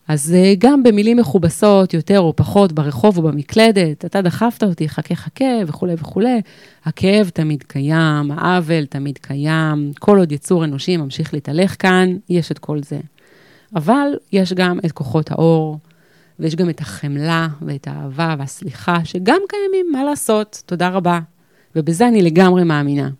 אז 0.09 0.35
אה, 0.35 0.55
גם 0.59 0.83
במילים 0.83 1.17
מכובסות, 1.17 1.95
יותר 1.95 2.21
או 2.21 2.37
פחות, 2.37 2.73
ברחוב 2.73 3.19
או 3.19 3.23
במקלדת, 3.23 4.05
אתה 4.05 4.23
דחפת 4.23 4.63
אותי, 4.63 4.89
חכה 4.89 5.15
חכה 5.15 5.45
וכולי 5.67 5.95
וכולי, 5.99 6.41
הכאב 6.85 7.29
תמיד 7.35 7.63
קיים, 7.63 8.31
העוול 8.31 8.85
תמיד 8.87 9.19
קיים, 9.19 9.93
כל 9.99 10.19
עוד 10.19 10.33
יצור 10.33 10.65
אנושי 10.65 10.97
ממשיך 10.97 11.35
להתהלך 11.35 11.77
כאן, 11.79 12.17
יש 12.29 12.51
את 12.51 12.59
כל 12.59 12.83
זה. 12.83 13.01
אבל 13.77 14.09
יש 14.33 14.53
גם 14.53 14.79
את 14.87 14.93
כוחות 14.93 15.31
האור, 15.31 15.79
ויש 16.39 16.57
גם 16.57 16.71
את 16.71 16.81
החמלה 16.81 17.49
ואת 17.63 17.89
האהבה 17.89 18.35
והסליחה, 18.39 19.05
שגם 19.05 19.41
קיימים, 19.49 19.87
מה 19.93 20.05
לעשות, 20.05 20.63
תודה 20.67 20.89
רבה, 20.89 21.21
ובזה 21.77 22.09
אני 22.09 22.23
לגמרי 22.23 22.65
מאמינה. 22.65 23.11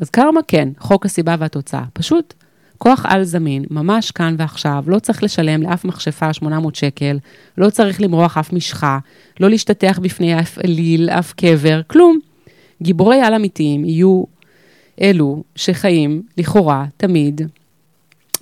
אז 0.00 0.10
קרמה 0.10 0.40
כן, 0.48 0.68
חוק 0.78 1.06
הסיבה 1.06 1.34
והתוצאה. 1.38 1.84
פשוט 1.92 2.34
כוח 2.82 3.06
על 3.08 3.24
זמין, 3.24 3.64
ממש 3.70 4.10
כאן 4.10 4.34
ועכשיו, 4.38 4.84
לא 4.86 4.98
צריך 4.98 5.22
לשלם 5.22 5.62
לאף 5.62 5.84
מכשפה 5.84 6.32
800 6.32 6.74
שקל, 6.74 7.18
לא 7.58 7.70
צריך 7.70 8.00
למרוח 8.00 8.38
אף 8.38 8.52
משחה, 8.52 8.98
לא 9.40 9.50
להשתטח 9.50 9.98
בפני 10.02 10.40
אף 10.40 10.58
אליל, 10.58 11.10
אף 11.10 11.32
קבר, 11.32 11.80
כלום. 11.86 12.18
גיבורי 12.82 13.20
על 13.20 13.34
אמיתיים 13.34 13.84
יהיו 13.84 14.24
אלו 15.00 15.42
שחיים 15.56 16.22
לכאורה 16.38 16.86
תמיד, 16.96 17.40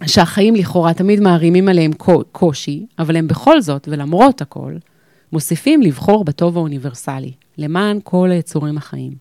שהחיים 0.06 0.54
לכאורה 0.54 0.94
תמיד 0.94 1.20
מערימים 1.20 1.68
עליהם 1.68 1.92
קושי, 2.32 2.86
אבל 2.98 3.16
הם 3.16 3.28
בכל 3.28 3.60
זאת, 3.60 3.88
ולמרות 3.90 4.40
הכל, 4.40 4.74
מוסיפים 5.32 5.82
לבחור 5.82 6.24
בטוב 6.24 6.56
האוניברסלי, 6.56 7.32
למען 7.58 7.98
כל 8.04 8.30
היצורים 8.30 8.76
החיים. 8.76 9.12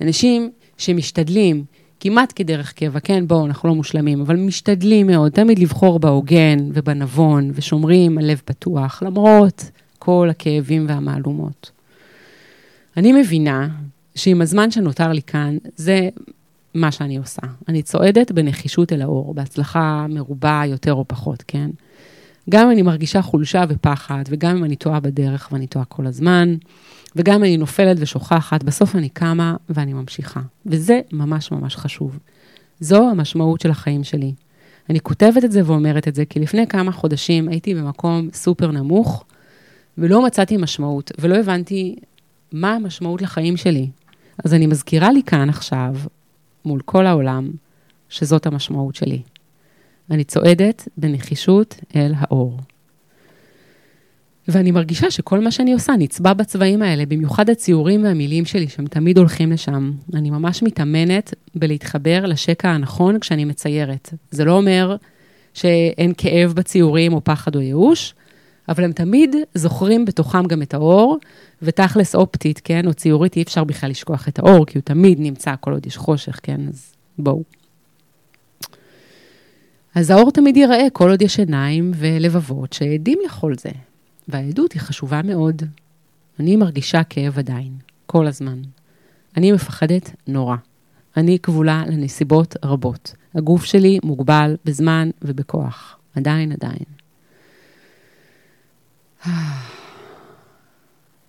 אנשים 0.00 0.50
שמשתדלים, 0.78 1.64
כמעט 2.00 2.32
כדרך 2.36 2.72
קבע, 2.72 3.00
כן, 3.00 3.26
בואו, 3.26 3.46
אנחנו 3.46 3.68
לא 3.68 3.74
מושלמים, 3.74 4.20
אבל 4.20 4.36
משתדלים 4.36 5.06
מאוד 5.06 5.32
תמיד 5.32 5.58
לבחור 5.58 5.98
בהוגן 5.98 6.58
ובנבון, 6.74 7.50
ושומרים 7.54 8.18
על 8.18 8.30
לב 8.30 8.42
פתוח, 8.44 9.02
למרות 9.02 9.70
כל 9.98 10.28
הכאבים 10.30 10.86
והמהלומות. 10.88 11.70
אני 12.96 13.12
מבינה 13.12 13.68
שעם 14.14 14.40
הזמן 14.40 14.70
שנותר 14.70 15.08
לי 15.08 15.22
כאן, 15.22 15.56
זה 15.76 16.08
מה 16.74 16.92
שאני 16.92 17.16
עושה. 17.16 17.42
אני 17.68 17.82
צועדת 17.82 18.32
בנחישות 18.32 18.92
אל 18.92 19.02
האור, 19.02 19.34
בהצלחה 19.34 20.06
מרובה 20.08 20.62
יותר 20.66 20.92
או 20.92 21.04
פחות, 21.08 21.44
כן? 21.46 21.70
גם 22.48 22.64
אם 22.64 22.70
אני 22.70 22.82
מרגישה 22.82 23.22
חולשה 23.22 23.64
ופחד, 23.68 24.24
וגם 24.28 24.56
אם 24.56 24.64
אני 24.64 24.76
טועה 24.76 25.00
בדרך 25.00 25.48
ואני 25.52 25.66
טועה 25.66 25.84
כל 25.84 26.06
הזמן, 26.06 26.54
וגם 27.16 27.34
אם 27.34 27.44
אני 27.44 27.56
נופלת 27.56 27.96
ושוכחת, 28.00 28.62
בסוף 28.62 28.96
אני 28.96 29.08
קמה 29.08 29.56
ואני 29.68 29.92
ממשיכה. 29.92 30.40
וזה 30.66 31.00
ממש 31.12 31.52
ממש 31.52 31.76
חשוב. 31.76 32.18
זו 32.80 33.10
המשמעות 33.10 33.60
של 33.60 33.70
החיים 33.70 34.04
שלי. 34.04 34.32
אני 34.90 35.00
כותבת 35.00 35.44
את 35.44 35.52
זה 35.52 35.60
ואומרת 35.64 36.08
את 36.08 36.14
זה, 36.14 36.24
כי 36.24 36.40
לפני 36.40 36.66
כמה 36.66 36.92
חודשים 36.92 37.48
הייתי 37.48 37.74
במקום 37.74 38.28
סופר 38.32 38.70
נמוך, 38.70 39.24
ולא 39.98 40.26
מצאתי 40.26 40.56
משמעות, 40.56 41.12
ולא 41.18 41.36
הבנתי 41.36 41.96
מה 42.52 42.74
המשמעות 42.74 43.22
לחיים 43.22 43.56
שלי. 43.56 43.88
אז 44.44 44.54
אני 44.54 44.66
מזכירה 44.66 45.12
לי 45.12 45.22
כאן 45.22 45.48
עכשיו, 45.48 45.94
מול 46.64 46.80
כל 46.84 47.06
העולם, 47.06 47.50
שזאת 48.08 48.46
המשמעות 48.46 48.94
שלי. 48.94 49.22
אני 50.10 50.24
צועדת 50.24 50.88
בנחישות 50.96 51.76
אל 51.96 52.12
האור. 52.16 52.58
ואני 54.48 54.70
מרגישה 54.70 55.10
שכל 55.10 55.40
מה 55.40 55.50
שאני 55.50 55.72
עושה 55.72 55.92
נצבע 55.98 56.32
בצבעים 56.32 56.82
האלה, 56.82 57.06
במיוחד 57.06 57.50
הציורים 57.50 58.04
והמילים 58.04 58.44
שלי, 58.44 58.68
שהם 58.68 58.86
תמיד 58.86 59.18
הולכים 59.18 59.52
לשם. 59.52 59.92
אני 60.14 60.30
ממש 60.30 60.62
מתאמנת 60.62 61.34
בלהתחבר 61.54 62.26
לשקע 62.26 62.68
הנכון 62.68 63.18
כשאני 63.18 63.44
מציירת. 63.44 64.14
זה 64.30 64.44
לא 64.44 64.52
אומר 64.52 64.96
שאין 65.54 66.12
כאב 66.18 66.52
בציורים 66.52 67.12
או 67.12 67.24
פחד 67.24 67.56
או 67.56 67.60
ייאוש, 67.60 68.14
אבל 68.68 68.84
הם 68.84 68.92
תמיד 68.92 69.36
זוכרים 69.54 70.04
בתוכם 70.04 70.46
גם 70.46 70.62
את 70.62 70.74
האור, 70.74 71.18
ותכלס 71.62 72.14
אופטית, 72.14 72.60
כן, 72.64 72.86
או 72.86 72.94
ציורית, 72.94 73.36
אי 73.36 73.42
אפשר 73.42 73.64
בכלל 73.64 73.90
לשכוח 73.90 74.28
את 74.28 74.38
האור, 74.38 74.66
כי 74.66 74.78
הוא 74.78 74.82
תמיד 74.84 75.20
נמצא 75.20 75.54
כל 75.60 75.72
עוד 75.72 75.86
יש 75.86 75.96
חושך, 75.96 76.40
כן, 76.42 76.60
אז 76.68 76.92
בואו. 77.18 77.57
אז 79.98 80.10
האור 80.10 80.30
תמיד 80.30 80.56
ייראה 80.56 80.86
כל 80.92 81.10
עוד 81.10 81.22
יש 81.22 81.38
עיניים 81.38 81.92
ולבבות 81.94 82.72
שעדים 82.72 83.18
לכל 83.26 83.54
זה. 83.54 83.70
והעדות 84.28 84.72
היא 84.72 84.80
חשובה 84.80 85.22
מאוד. 85.22 85.62
אני 86.40 86.56
מרגישה 86.56 87.04
כאב 87.04 87.38
עדיין, 87.38 87.72
כל 88.06 88.26
הזמן. 88.26 88.58
אני 89.36 89.52
מפחדת 89.52 90.10
נורא. 90.26 90.56
אני 91.16 91.38
כבולה 91.38 91.84
לנסיבות 91.86 92.56
רבות. 92.64 93.14
הגוף 93.34 93.64
שלי 93.64 93.98
מוגבל 94.02 94.56
בזמן 94.64 95.10
ובכוח. 95.22 95.98
עדיין, 96.16 96.52
עדיין. 96.52 96.84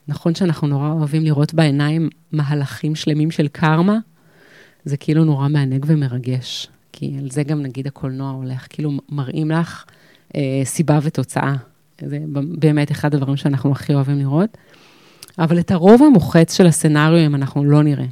נכון 0.07 0.35
שאנחנו 0.35 0.67
נורא 0.67 0.91
אוהבים 0.91 1.23
לראות 1.23 1.53
בעיניים 1.53 2.09
מהלכים 2.31 2.95
שלמים 2.95 3.31
של 3.31 3.47
קרמה? 3.47 3.97
זה 4.85 4.97
כאילו 4.97 5.25
נורא 5.25 5.47
מענג 5.47 5.85
ומרגש. 5.87 6.67
כי 6.99 7.15
על 7.19 7.29
זה 7.31 7.43
גם 7.43 7.61
נגיד 7.61 7.87
הקולנוע 7.87 8.31
הולך, 8.31 8.67
כאילו 8.69 8.91
מראים 9.09 9.51
לך 9.51 9.85
אה, 10.35 10.61
סיבה 10.63 10.99
ותוצאה. 11.01 11.55
זה 12.01 12.19
באמת 12.59 12.91
אחד 12.91 13.15
הדברים 13.15 13.37
שאנחנו 13.37 13.71
הכי 13.71 13.93
אוהבים 13.93 14.19
לראות. 14.19 14.57
אבל 15.39 15.59
את 15.59 15.71
הרוב 15.71 16.03
המוחץ 16.03 16.57
של 16.57 16.67
הסצנריו 16.67 17.35
אנחנו 17.35 17.63
לא 17.63 17.83
נראה. 17.83 18.05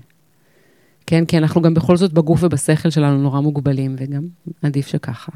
כן, 1.05 1.25
כי 1.25 1.37
אנחנו 1.37 1.61
גם 1.61 1.73
בכל 1.73 1.97
זאת 1.97 2.13
בגוף 2.13 2.43
ובשכל 2.43 2.89
שלנו 2.89 3.17
נורא 3.17 3.39
מוגבלים, 3.39 3.95
וגם 3.99 4.21
עדיף 4.61 4.87
שככה. 4.87 5.31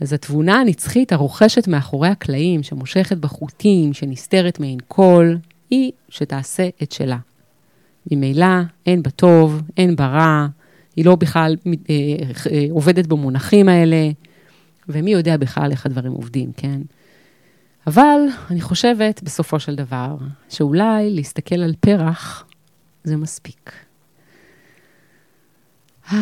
אז 0.00 0.12
התבונה 0.12 0.60
הנצחית 0.60 1.12
הרוכשת 1.12 1.68
מאחורי 1.68 2.08
הקלעים, 2.08 2.62
שמושכת 2.62 3.16
בחוטים, 3.16 3.92
שנסתרת 3.92 4.60
מעין 4.60 4.78
קול, 4.88 5.38
היא 5.70 5.92
שתעשה 6.08 6.68
את 6.82 6.92
שלה. 6.92 7.18
ממילא 8.10 8.60
אין 8.86 9.02
בה 9.02 9.10
טוב, 9.10 9.62
אין 9.76 9.96
בה 9.96 10.06
רע, 10.06 10.46
היא 10.96 11.04
לא 11.04 11.16
בכלל 11.16 11.56
אה, 11.66 11.72
אה, 12.52 12.66
עובדת 12.70 13.06
במונחים 13.06 13.68
האלה, 13.68 14.10
ומי 14.88 15.10
יודע 15.10 15.36
בכלל 15.36 15.70
איך 15.70 15.86
הדברים 15.86 16.12
עובדים, 16.12 16.52
כן? 16.56 16.80
אבל 17.86 18.20
אני 18.50 18.60
חושבת, 18.60 19.22
בסופו 19.22 19.60
של 19.60 19.74
דבר, 19.74 20.16
שאולי 20.48 21.10
להסתכל 21.10 21.62
על 21.62 21.74
פרח 21.80 22.44
זה 23.04 23.16
מספיק. 23.16 23.72
אה, 26.12 26.18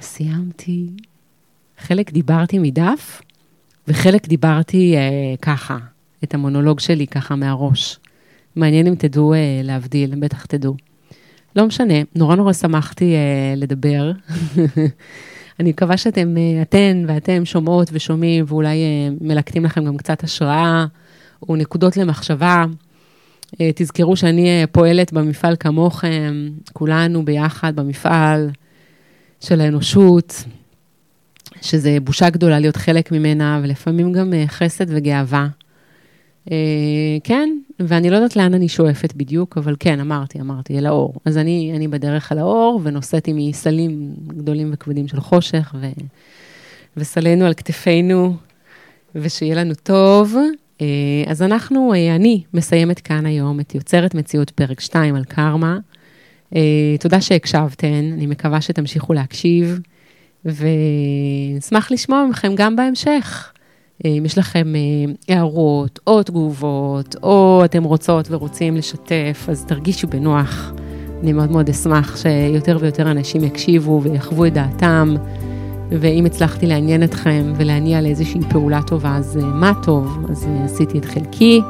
סיימתי. 0.00 0.86
חלק 1.78 2.12
דיברתי 2.12 2.58
מדף, 2.58 3.22
וחלק 3.88 4.28
דיברתי 4.28 4.96
אה, 4.96 5.34
ככה, 5.42 5.78
את 6.24 6.34
המונולוג 6.34 6.80
שלי 6.80 7.06
ככה 7.06 7.36
מהראש. 7.36 7.98
מעניין 8.56 8.86
אם 8.86 8.94
תדעו 8.94 9.34
אה, 9.34 9.60
להבדיל, 9.64 10.14
בטח 10.20 10.46
תדעו. 10.46 10.76
לא 11.58 11.66
משנה, 11.66 11.94
נורא 12.14 12.36
נורא 12.36 12.52
שמחתי 12.52 13.14
אה, 13.14 13.54
לדבר. 13.56 14.12
אני 15.60 15.70
מקווה 15.70 15.96
שאתם, 15.96 16.36
אה, 16.36 16.62
אתן 16.62 17.04
ואתם 17.08 17.44
שומעות 17.44 17.88
ושומעים, 17.92 18.44
ואולי 18.48 18.76
אה, 18.76 19.08
מלקטים 19.20 19.64
לכם 19.64 19.84
גם 19.84 19.96
קצת 19.96 20.24
השראה 20.24 20.86
או 21.48 21.56
נקודות 21.56 21.96
למחשבה. 21.96 22.64
אה, 23.60 23.70
תזכרו 23.74 24.16
שאני 24.16 24.48
אה, 24.48 24.64
פועלת 24.72 25.12
במפעל 25.12 25.56
כמוכם, 25.60 26.48
כולנו 26.72 27.24
ביחד 27.24 27.76
במפעל 27.76 28.50
של 29.40 29.60
האנושות, 29.60 30.44
שזה 31.62 31.98
בושה 32.02 32.30
גדולה 32.30 32.58
להיות 32.58 32.76
חלק 32.76 33.12
ממנה, 33.12 33.60
ולפעמים 33.62 34.12
גם 34.12 34.34
אה, 34.34 34.44
חסד 34.46 34.86
וגאווה. 34.88 35.48
כן, 37.24 37.48
ואני 37.80 38.10
לא 38.10 38.16
יודעת 38.16 38.36
לאן 38.36 38.54
אני 38.54 38.68
שואפת 38.68 39.12
בדיוק, 39.16 39.58
אבל 39.58 39.76
כן, 39.80 40.00
אמרתי, 40.00 40.40
אמרתי, 40.40 40.78
אל 40.78 40.86
האור. 40.86 41.14
אז 41.24 41.38
אני, 41.38 41.72
אני 41.76 41.88
בדרך 41.88 42.32
אל 42.32 42.38
האור, 42.38 42.80
ונושאת 42.84 43.26
עימי 43.26 43.52
סלים 43.52 44.14
גדולים 44.26 44.70
וכבדים 44.72 45.08
של 45.08 45.20
חושך, 45.20 45.74
ו, 45.80 45.86
וסלינו 46.96 47.46
על 47.46 47.54
כתפינו, 47.54 48.36
ושיהיה 49.14 49.54
לנו 49.54 49.74
טוב. 49.82 50.36
אה, 50.80 50.86
אז 51.26 51.42
אנחנו, 51.42 51.94
אה, 51.94 52.14
אני 52.14 52.42
מסיימת 52.54 53.00
כאן 53.00 53.26
היום 53.26 53.60
את 53.60 53.74
יוצרת 53.74 54.14
מציאות 54.14 54.50
פרק 54.50 54.80
2 54.80 55.14
על 55.14 55.24
קרמה. 55.24 55.78
אה, 56.54 56.96
תודה 57.00 57.20
שהקשבתן, 57.20 58.10
אני 58.12 58.26
מקווה 58.26 58.60
שתמשיכו 58.60 59.12
להקשיב, 59.12 59.80
ונשמח 60.44 61.90
לשמוע 61.90 62.26
מכם 62.30 62.54
גם 62.54 62.76
בהמשך. 62.76 63.52
אם 64.04 64.22
יש 64.26 64.38
לכם 64.38 64.72
הערות 65.28 65.98
או 66.06 66.22
תגובות, 66.22 67.16
או 67.22 67.62
אתם 67.64 67.84
רוצות 67.84 68.28
ורוצים 68.30 68.76
לשתף, 68.76 69.46
אז 69.48 69.64
תרגישו 69.64 70.08
בנוח. 70.08 70.72
אני 71.22 71.32
מאוד 71.32 71.50
מאוד 71.50 71.68
אשמח 71.68 72.16
שיותר 72.16 72.78
ויותר 72.80 73.10
אנשים 73.10 73.44
יקשיבו 73.44 74.00
ויחוו 74.02 74.46
את 74.46 74.52
דעתם. 74.52 75.14
ואם 75.90 76.26
הצלחתי 76.26 76.66
לעניין 76.66 77.02
אתכם 77.02 77.52
ולהניע 77.56 78.00
לאיזושהי 78.00 78.40
פעולה 78.50 78.82
טובה, 78.82 79.16
אז 79.16 79.36
אה, 79.36 79.44
מה 79.44 79.72
טוב, 79.82 80.26
אז 80.30 80.44
אה, 80.44 80.64
עשיתי 80.64 80.98
את 80.98 81.04
חלקי. 81.04 81.60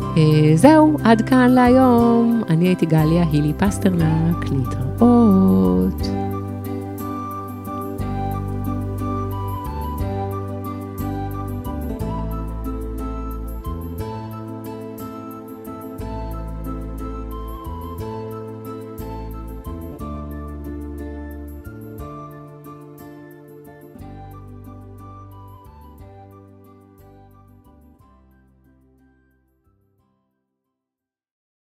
אה, 0.00 0.52
זהו, 0.54 0.96
עד 1.04 1.28
כאן 1.28 1.50
להיום. 1.50 2.42
אני 2.48 2.66
הייתי 2.66 2.86
גליה 2.86 3.24
הילי 3.32 3.52
פסטרנק, 3.58 4.44
להתראות. 4.52 6.25